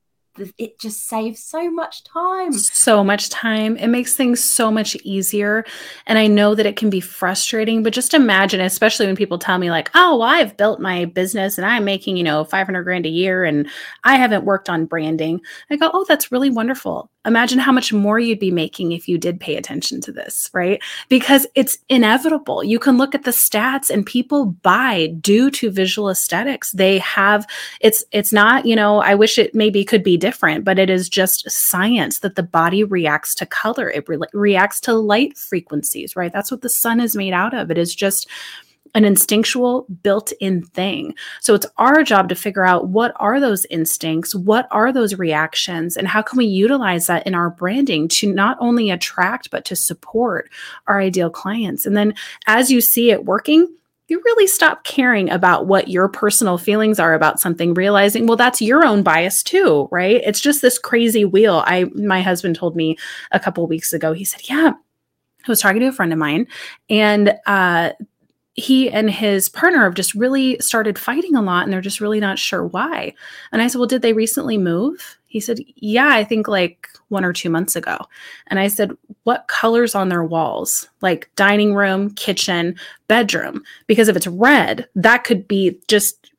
it 0.58 0.78
just 0.78 1.08
saves 1.08 1.42
so 1.42 1.70
much 1.70 2.04
time. 2.04 2.52
So 2.52 3.02
much 3.02 3.28
time. 3.30 3.76
It 3.76 3.88
makes 3.88 4.14
things 4.14 4.42
so 4.42 4.70
much 4.70 4.96
easier. 4.96 5.64
And 6.06 6.18
I 6.18 6.26
know 6.26 6.54
that 6.54 6.66
it 6.66 6.76
can 6.76 6.90
be 6.90 7.00
frustrating, 7.00 7.82
but 7.82 7.92
just 7.92 8.14
imagine, 8.14 8.60
especially 8.60 9.06
when 9.06 9.16
people 9.16 9.38
tell 9.38 9.58
me, 9.58 9.70
like, 9.70 9.90
oh, 9.94 10.18
well, 10.18 10.28
I've 10.28 10.56
built 10.56 10.80
my 10.80 11.04
business 11.04 11.58
and 11.58 11.66
I'm 11.66 11.84
making, 11.84 12.16
you 12.16 12.24
know, 12.24 12.44
500 12.44 12.82
grand 12.84 13.06
a 13.06 13.10
year 13.10 13.44
and 13.44 13.68
I 14.04 14.16
haven't 14.16 14.44
worked 14.44 14.68
on 14.68 14.86
branding. 14.86 15.40
I 15.70 15.76
go, 15.76 15.90
oh, 15.92 16.04
that's 16.08 16.32
really 16.32 16.50
wonderful. 16.50 17.10
Imagine 17.26 17.58
how 17.58 17.70
much 17.70 17.92
more 17.92 18.18
you'd 18.18 18.38
be 18.38 18.50
making 18.50 18.92
if 18.92 19.06
you 19.06 19.18
did 19.18 19.38
pay 19.38 19.56
attention 19.56 20.00
to 20.00 20.12
this, 20.12 20.48
right? 20.54 20.80
Because 21.10 21.46
it's 21.54 21.76
inevitable. 21.90 22.64
You 22.64 22.78
can 22.78 22.96
look 22.96 23.14
at 23.14 23.24
the 23.24 23.30
stats 23.30 23.90
and 23.90 24.06
people 24.06 24.46
buy 24.46 25.08
due 25.20 25.50
to 25.50 25.70
visual 25.70 26.08
aesthetics. 26.08 26.72
They 26.72 26.98
have, 27.00 27.46
it's, 27.82 28.02
it's 28.12 28.32
not, 28.32 28.64
you 28.64 28.74
know, 28.74 29.00
I 29.02 29.14
wish 29.14 29.36
it 29.36 29.54
maybe 29.54 29.84
could 29.84 30.02
be 30.02 30.16
different, 30.16 30.64
but 30.64 30.78
it 30.78 30.88
is 30.88 31.10
just 31.10 31.50
science 31.50 32.20
that 32.20 32.36
the 32.36 32.42
body 32.42 32.84
reacts 32.84 33.34
to 33.34 33.44
color. 33.44 33.90
It 33.90 34.08
re- 34.08 34.18
reacts 34.32 34.80
to 34.80 34.94
light 34.94 35.36
frequencies, 35.36 36.16
right? 36.16 36.32
That's 36.32 36.50
what 36.50 36.62
the 36.62 36.70
sun 36.70 37.00
is 37.00 37.14
made 37.14 37.34
out 37.34 37.52
of. 37.52 37.70
It 37.70 37.76
is 37.76 37.94
just 37.94 38.28
an 38.94 39.04
instinctual 39.04 39.86
built-in 40.02 40.62
thing. 40.62 41.14
So 41.40 41.54
it's 41.54 41.66
our 41.78 42.02
job 42.02 42.28
to 42.28 42.34
figure 42.34 42.64
out 42.64 42.88
what 42.88 43.12
are 43.16 43.40
those 43.40 43.64
instincts, 43.66 44.34
what 44.34 44.66
are 44.70 44.92
those 44.92 45.18
reactions, 45.18 45.96
and 45.96 46.08
how 46.08 46.22
can 46.22 46.38
we 46.38 46.46
utilize 46.46 47.06
that 47.06 47.26
in 47.26 47.34
our 47.34 47.50
branding 47.50 48.08
to 48.08 48.32
not 48.32 48.56
only 48.60 48.90
attract 48.90 49.50
but 49.50 49.64
to 49.66 49.76
support 49.76 50.50
our 50.86 51.00
ideal 51.00 51.30
clients. 51.30 51.86
And 51.86 51.96
then 51.96 52.14
as 52.46 52.70
you 52.70 52.80
see 52.80 53.10
it 53.10 53.24
working, 53.24 53.68
you 54.10 54.20
really 54.24 54.48
stop 54.48 54.82
caring 54.82 55.30
about 55.30 55.66
what 55.66 55.88
your 55.88 56.08
personal 56.08 56.58
feelings 56.58 56.98
are 56.98 57.14
about 57.14 57.38
something 57.38 57.74
realizing 57.74 58.26
well 58.26 58.36
that's 58.36 58.60
your 58.60 58.84
own 58.84 59.04
bias 59.04 59.42
too 59.42 59.88
right 59.92 60.20
it's 60.24 60.40
just 60.40 60.60
this 60.60 60.80
crazy 60.80 61.24
wheel 61.24 61.62
i 61.64 61.84
my 61.94 62.20
husband 62.20 62.56
told 62.56 62.74
me 62.74 62.98
a 63.30 63.38
couple 63.38 63.64
weeks 63.68 63.92
ago 63.92 64.12
he 64.12 64.24
said 64.24 64.40
yeah 64.48 64.72
I 65.46 65.50
was 65.50 65.60
talking 65.60 65.80
to 65.80 65.86
a 65.86 65.92
friend 65.92 66.12
of 66.12 66.18
mine 66.18 66.48
and 66.90 67.34
uh 67.46 67.92
he 68.54 68.90
and 68.90 69.10
his 69.10 69.48
partner 69.48 69.84
have 69.84 69.94
just 69.94 70.14
really 70.14 70.58
started 70.58 70.98
fighting 70.98 71.36
a 71.36 71.42
lot 71.42 71.64
and 71.64 71.72
they're 71.72 71.80
just 71.80 72.00
really 72.00 72.20
not 72.20 72.38
sure 72.38 72.66
why. 72.66 73.14
And 73.52 73.62
I 73.62 73.68
said, 73.68 73.78
Well, 73.78 73.86
did 73.86 74.02
they 74.02 74.12
recently 74.12 74.58
move? 74.58 75.18
He 75.26 75.40
said, 75.40 75.60
Yeah, 75.76 76.08
I 76.08 76.24
think 76.24 76.48
like 76.48 76.88
one 77.08 77.24
or 77.24 77.32
two 77.32 77.50
months 77.50 77.76
ago. 77.76 77.98
And 78.48 78.58
I 78.58 78.68
said, 78.68 78.92
What 79.22 79.46
colors 79.48 79.94
on 79.94 80.08
their 80.08 80.24
walls? 80.24 80.88
Like 81.00 81.30
dining 81.36 81.74
room, 81.74 82.10
kitchen, 82.14 82.76
bedroom? 83.06 83.62
Because 83.86 84.08
if 84.08 84.16
it's 84.16 84.26
red, 84.26 84.88
that 84.96 85.24
could 85.24 85.46
be 85.46 85.78
just 85.86 86.32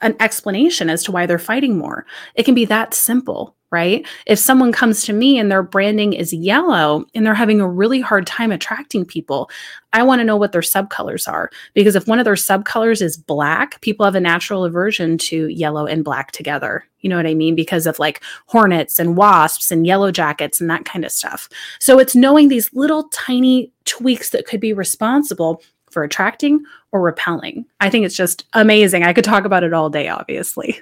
an 0.00 0.16
explanation 0.20 0.88
as 0.88 1.02
to 1.04 1.12
why 1.12 1.26
they're 1.26 1.38
fighting 1.38 1.76
more. 1.76 2.06
It 2.34 2.44
can 2.44 2.54
be 2.54 2.64
that 2.66 2.94
simple 2.94 3.54
right? 3.70 4.06
If 4.26 4.38
someone 4.38 4.72
comes 4.72 5.04
to 5.04 5.12
me 5.12 5.38
and 5.38 5.50
their 5.50 5.62
branding 5.62 6.14
is 6.14 6.32
yellow 6.32 7.04
and 7.14 7.26
they're 7.26 7.34
having 7.34 7.60
a 7.60 7.68
really 7.68 8.00
hard 8.00 8.26
time 8.26 8.50
attracting 8.50 9.04
people, 9.04 9.50
I 9.92 10.02
want 10.02 10.20
to 10.20 10.24
know 10.24 10.36
what 10.36 10.52
their 10.52 10.62
subcolors 10.62 11.28
are. 11.28 11.50
Because 11.74 11.94
if 11.94 12.06
one 12.06 12.18
of 12.18 12.24
their 12.24 12.34
subcolors 12.34 13.02
is 13.02 13.16
black, 13.16 13.80
people 13.82 14.04
have 14.04 14.14
a 14.14 14.20
natural 14.20 14.64
aversion 14.64 15.18
to 15.18 15.48
yellow 15.48 15.86
and 15.86 16.04
black 16.04 16.32
together. 16.32 16.84
You 17.00 17.10
know 17.10 17.16
what 17.16 17.26
I 17.26 17.34
mean? 17.34 17.54
Because 17.54 17.86
of 17.86 17.98
like 17.98 18.22
hornets 18.46 18.98
and 18.98 19.16
wasps 19.16 19.70
and 19.70 19.86
yellow 19.86 20.10
jackets 20.10 20.60
and 20.60 20.70
that 20.70 20.84
kind 20.84 21.04
of 21.04 21.12
stuff. 21.12 21.48
So 21.78 21.98
it's 21.98 22.16
knowing 22.16 22.48
these 22.48 22.72
little 22.72 23.04
tiny 23.10 23.72
tweaks 23.84 24.30
that 24.30 24.46
could 24.46 24.60
be 24.60 24.72
responsible 24.72 25.62
for 25.90 26.02
attracting 26.02 26.62
or 26.92 27.00
repelling. 27.00 27.64
I 27.80 27.90
think 27.90 28.04
it's 28.04 28.16
just 28.16 28.46
amazing. 28.54 29.04
I 29.04 29.12
could 29.12 29.24
talk 29.24 29.44
about 29.44 29.64
it 29.64 29.72
all 29.72 29.90
day, 29.90 30.08
obviously. 30.08 30.80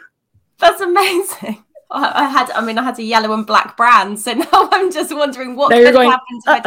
That's 0.59 0.81
amazing. 0.81 1.63
I 1.91 2.29
had, 2.29 2.51
I 2.51 2.65
mean, 2.65 2.79
I 2.79 2.83
had 2.83 2.99
a 2.99 3.03
yellow 3.03 3.33
and 3.33 3.47
black 3.47 3.77
brand, 3.77 4.19
so 4.19 4.33
now 4.35 4.47
I'm 4.53 4.91
just 4.93 5.15
wondering 5.15 5.55
what 5.57 5.71
could 5.71 5.93
going, 5.93 6.11
happen 6.11 6.41
to 6.43 6.51
my 6.51 6.61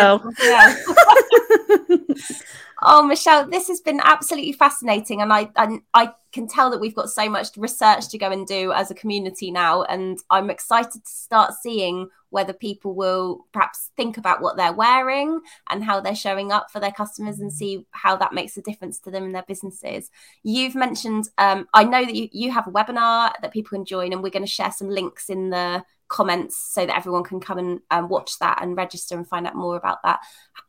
Oh, 2.82 3.04
Michelle, 3.04 3.50
this 3.50 3.68
has 3.68 3.82
been 3.82 4.00
absolutely 4.04 4.54
fascinating, 4.54 5.22
and 5.22 5.34
I, 5.34 5.50
I 5.58 5.80
I 5.94 6.12
can 6.32 6.48
tell 6.48 6.70
that 6.70 6.80
we've 6.80 6.96
got 6.96 7.10
so 7.10 7.28
much 7.30 7.50
research 7.58 8.08
to 8.10 8.18
go 8.18 8.32
and 8.32 8.48
do 8.48 8.72
as 8.72 8.90
a 8.90 8.96
community 8.96 9.52
now, 9.52 9.84
and 9.84 10.18
I'm 10.30 10.50
excited 10.50 11.04
to 11.04 11.12
start 11.12 11.54
seeing 11.62 12.10
whether 12.30 12.54
people 12.54 12.94
will 12.94 13.48
perhaps 13.52 13.92
think 13.98 14.18
about 14.18 14.42
what 14.42 14.56
they're 14.56 14.72
wearing 14.72 15.42
and 15.70 15.84
how 15.84 16.00
they're 16.00 16.16
showing 16.16 16.52
up 16.52 16.72
for 16.72 16.80
their 16.80 16.92
customers 16.92 17.40
and 17.40 17.52
see 17.52 17.86
how 17.92 18.16
that 18.16 18.34
makes 18.34 18.56
a 18.56 18.62
difference 18.62 19.00
to 19.00 19.12
them 19.12 19.24
and 19.24 19.34
their 19.36 19.44
businesses. 19.48 20.12
You've 20.44 20.76
mentioned, 20.76 21.30
um, 21.40 21.68
I 21.74 21.84
know 21.84 22.06
that 22.06 22.16
you, 22.16 22.30
you 22.32 22.52
have 22.52 22.68
a 22.68 22.72
webinar 22.72 23.34
that 23.42 23.52
people 23.52 23.78
can 23.78 23.84
join, 23.84 24.14
and 24.14 24.24
we're 24.24 24.30
going 24.30 24.46
to 24.46 24.52
share 24.52 24.72
some 24.72 24.90
links 24.90 25.30
in 25.30 25.50
the 25.50 25.84
comments 26.10 26.58
so 26.58 26.86
that 26.86 26.98
everyone 26.98 27.24
can 27.24 27.40
come 27.40 27.58
and 27.58 27.80
um, 27.92 28.10
watch 28.10 28.38
that 28.40 28.62
and 28.62 28.76
register 28.76 29.16
and 29.16 29.28
find 29.28 29.48
out 29.48 29.56
more 29.56 29.78
about 29.78 30.00
that. 30.04 30.20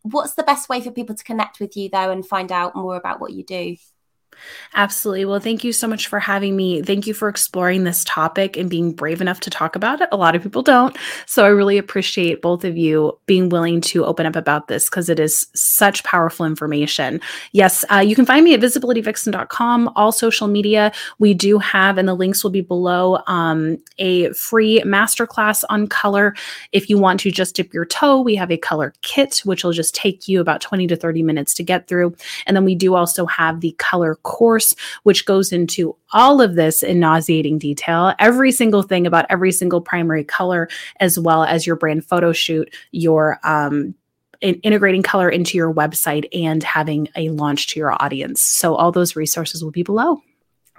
What's 0.03 0.35
the 0.35 0.42
best 0.42 0.68
way 0.68 0.81
for 0.81 0.90
people 0.90 1.16
to 1.16 1.24
connect 1.24 1.59
with 1.61 1.76
you 1.76 1.88
though 1.88 2.11
and 2.11 2.24
find 2.26 2.53
out 2.53 2.76
more 2.76 2.96
about 2.96 3.20
what 3.20 3.33
you 3.33 3.44
do? 3.44 3.76
Absolutely. 4.74 5.24
Well, 5.24 5.40
thank 5.40 5.64
you 5.64 5.72
so 5.72 5.88
much 5.88 6.07
for 6.07 6.20
having 6.20 6.57
me. 6.57 6.83
Thank 6.83 7.07
you 7.07 7.14
for 7.14 7.29
exploring 7.29 7.85
this 7.85 8.05
topic 8.05 8.57
and 8.57 8.70
being 8.70 8.92
brave 8.92 9.20
enough 9.20 9.40
to 9.40 9.50
talk 9.50 9.74
about 9.74 10.00
it. 10.00 10.09
A 10.12 10.16
lot 10.16 10.37
of 10.37 10.42
people 10.42 10.62
don't. 10.62 10.96
So 11.26 11.44
I 11.44 11.48
really 11.48 11.76
appreciate 11.76 12.40
both 12.40 12.64
of 12.64 12.76
you 12.76 13.18
being 13.26 13.48
willing 13.48 13.81
to 13.83 14.05
open 14.05 14.26
up 14.26 14.37
about 14.37 14.68
this 14.68 14.88
because 14.88 15.09
it 15.09 15.18
is 15.18 15.46
such 15.55 16.05
powerful 16.05 16.46
information. 16.46 17.20
Yes, 17.53 17.85
uh, 17.90 17.98
you 17.98 18.14
can 18.14 18.24
find 18.24 18.44
me 18.44 18.55
at 18.55 18.61
visibilityvixen.com, 18.61 19.92
all 19.96 20.12
social 20.12 20.46
media. 20.46 20.92
We 21.18 21.35
do 21.35 21.59
have, 21.59 21.98
and 21.98 22.09
the 22.09 22.14
links 22.14 22.44
will 22.44 22.50
be 22.50 22.61
below, 22.61 23.18
um, 23.26 23.79
a 23.98 24.33
free 24.33 24.81
masterclass 24.83 25.64
on 25.68 25.87
color. 25.88 26.35
If 26.72 26.88
you 26.88 26.98
want 26.98 27.20
to 27.20 27.31
just 27.31 27.57
dip 27.57 27.74
your 27.74 27.85
toe, 27.85 28.20
we 28.20 28.37
have 28.37 28.50
a 28.50 28.57
color 28.57 28.94
kit, 29.03 29.40
which 29.44 29.64
will 29.64 29.72
just 29.72 29.94
take 29.94 30.29
you 30.29 30.40
about 30.40 30.61
20 30.61 30.87
to 30.87 30.96
30 30.96 31.22
minutes 31.22 31.55
to 31.55 31.62
get 31.62 31.88
through. 31.88 32.14
And 32.46 32.57
then 32.57 32.64
we 32.64 32.74
do 32.74 32.94
also 32.94 33.26
have 33.26 33.61
the 33.61 33.72
color 33.79 34.16
course, 34.30 34.76
which 35.02 35.26
goes 35.26 35.52
into 35.52 35.96
all 36.12 36.40
of 36.40 36.54
this 36.54 36.82
in 36.82 37.00
nauseating 37.00 37.58
detail, 37.58 38.14
every 38.18 38.52
single 38.52 38.82
thing 38.82 39.06
about 39.06 39.26
every 39.28 39.52
single 39.52 39.80
primary 39.80 40.24
color, 40.24 40.68
as 41.00 41.18
well 41.18 41.42
as 41.44 41.66
your 41.66 41.76
brand 41.76 42.04
photo 42.04 42.32
shoot, 42.32 42.72
your 42.92 43.38
um, 43.42 43.94
in 44.40 44.54
integrating 44.62 45.02
color 45.02 45.28
into 45.28 45.58
your 45.58 45.72
website 45.72 46.26
and 46.32 46.62
having 46.62 47.08
a 47.16 47.28
launch 47.28 47.66
to 47.68 47.80
your 47.80 47.92
audience. 48.02 48.42
So 48.42 48.74
all 48.74 48.92
those 48.92 49.16
resources 49.16 49.62
will 49.62 49.72
be 49.72 49.82
below. 49.82 50.22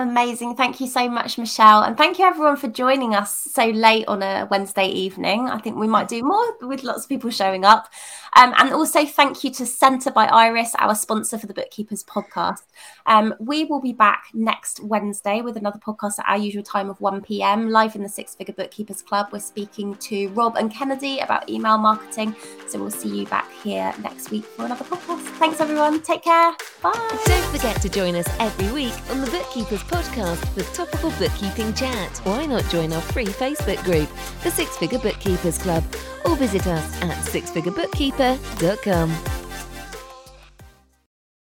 Amazing. 0.01 0.55
Thank 0.55 0.81
you 0.81 0.87
so 0.87 1.07
much, 1.07 1.37
Michelle. 1.37 1.83
And 1.83 1.95
thank 1.95 2.17
you 2.17 2.25
everyone 2.25 2.57
for 2.57 2.67
joining 2.67 3.13
us 3.13 3.35
so 3.35 3.65
late 3.67 4.07
on 4.07 4.23
a 4.23 4.47
Wednesday 4.49 4.87
evening. 4.87 5.47
I 5.47 5.59
think 5.59 5.77
we 5.77 5.87
might 5.87 6.07
do 6.07 6.23
more 6.23 6.57
with 6.61 6.83
lots 6.83 7.03
of 7.03 7.09
people 7.09 7.29
showing 7.29 7.63
up. 7.63 7.87
Um, 8.35 8.53
and 8.57 8.73
also 8.73 9.05
thank 9.05 9.43
you 9.43 9.51
to 9.51 9.65
Senta 9.65 10.09
by 10.09 10.25
IRIS, 10.25 10.73
our 10.79 10.95
sponsor 10.95 11.37
for 11.37 11.45
the 11.45 11.53
Bookkeepers 11.53 12.03
podcast. 12.03 12.63
Um, 13.05 13.35
we 13.39 13.65
will 13.65 13.81
be 13.81 13.93
back 13.93 14.25
next 14.33 14.81
Wednesday 14.83 15.41
with 15.41 15.55
another 15.55 15.79
podcast 15.79 16.17
at 16.17 16.25
our 16.27 16.37
usual 16.37 16.63
time 16.63 16.89
of 16.89 16.99
1 16.99 17.21
p.m. 17.21 17.69
live 17.69 17.95
in 17.95 18.01
the 18.01 18.09
Six 18.09 18.33
Figure 18.33 18.53
Bookkeepers 18.53 19.03
Club. 19.03 19.27
We're 19.31 19.39
speaking 19.39 19.95
to 19.95 20.29
Rob 20.29 20.55
and 20.55 20.71
Kennedy 20.71 21.19
about 21.19 21.47
email 21.47 21.77
marketing. 21.77 22.35
So 22.67 22.79
we'll 22.79 22.89
see 22.89 23.19
you 23.19 23.27
back 23.27 23.51
here 23.63 23.93
next 24.01 24.31
week 24.31 24.45
for 24.45 24.65
another 24.65 24.85
podcast. 24.85 25.21
Thanks, 25.37 25.59
everyone. 25.59 26.01
Take 26.01 26.23
care. 26.23 26.55
Bye. 26.81 27.19
Don't 27.25 27.55
forget 27.55 27.81
to 27.81 27.89
join 27.89 28.15
us 28.15 28.27
every 28.39 28.71
week 28.71 28.93
on 29.11 29.21
the 29.21 29.29
Bookkeepers 29.29 29.83
podcast 29.91 30.55
with 30.55 30.71
topical 30.73 31.11
bookkeeping 31.11 31.73
chat. 31.73 32.17
Why 32.19 32.45
not 32.45 32.63
join 32.69 32.93
our 32.93 33.01
free 33.01 33.25
Facebook 33.25 33.83
group, 33.83 34.09
the 34.43 34.51
Six 34.51 34.77
Figure 34.77 34.99
Bookkeepers 34.99 35.57
Club, 35.57 35.83
or 36.25 36.35
visit 36.35 36.67
us 36.67 37.01
at 37.01 37.17
sixfigurebookkeeper.com. 37.25 39.40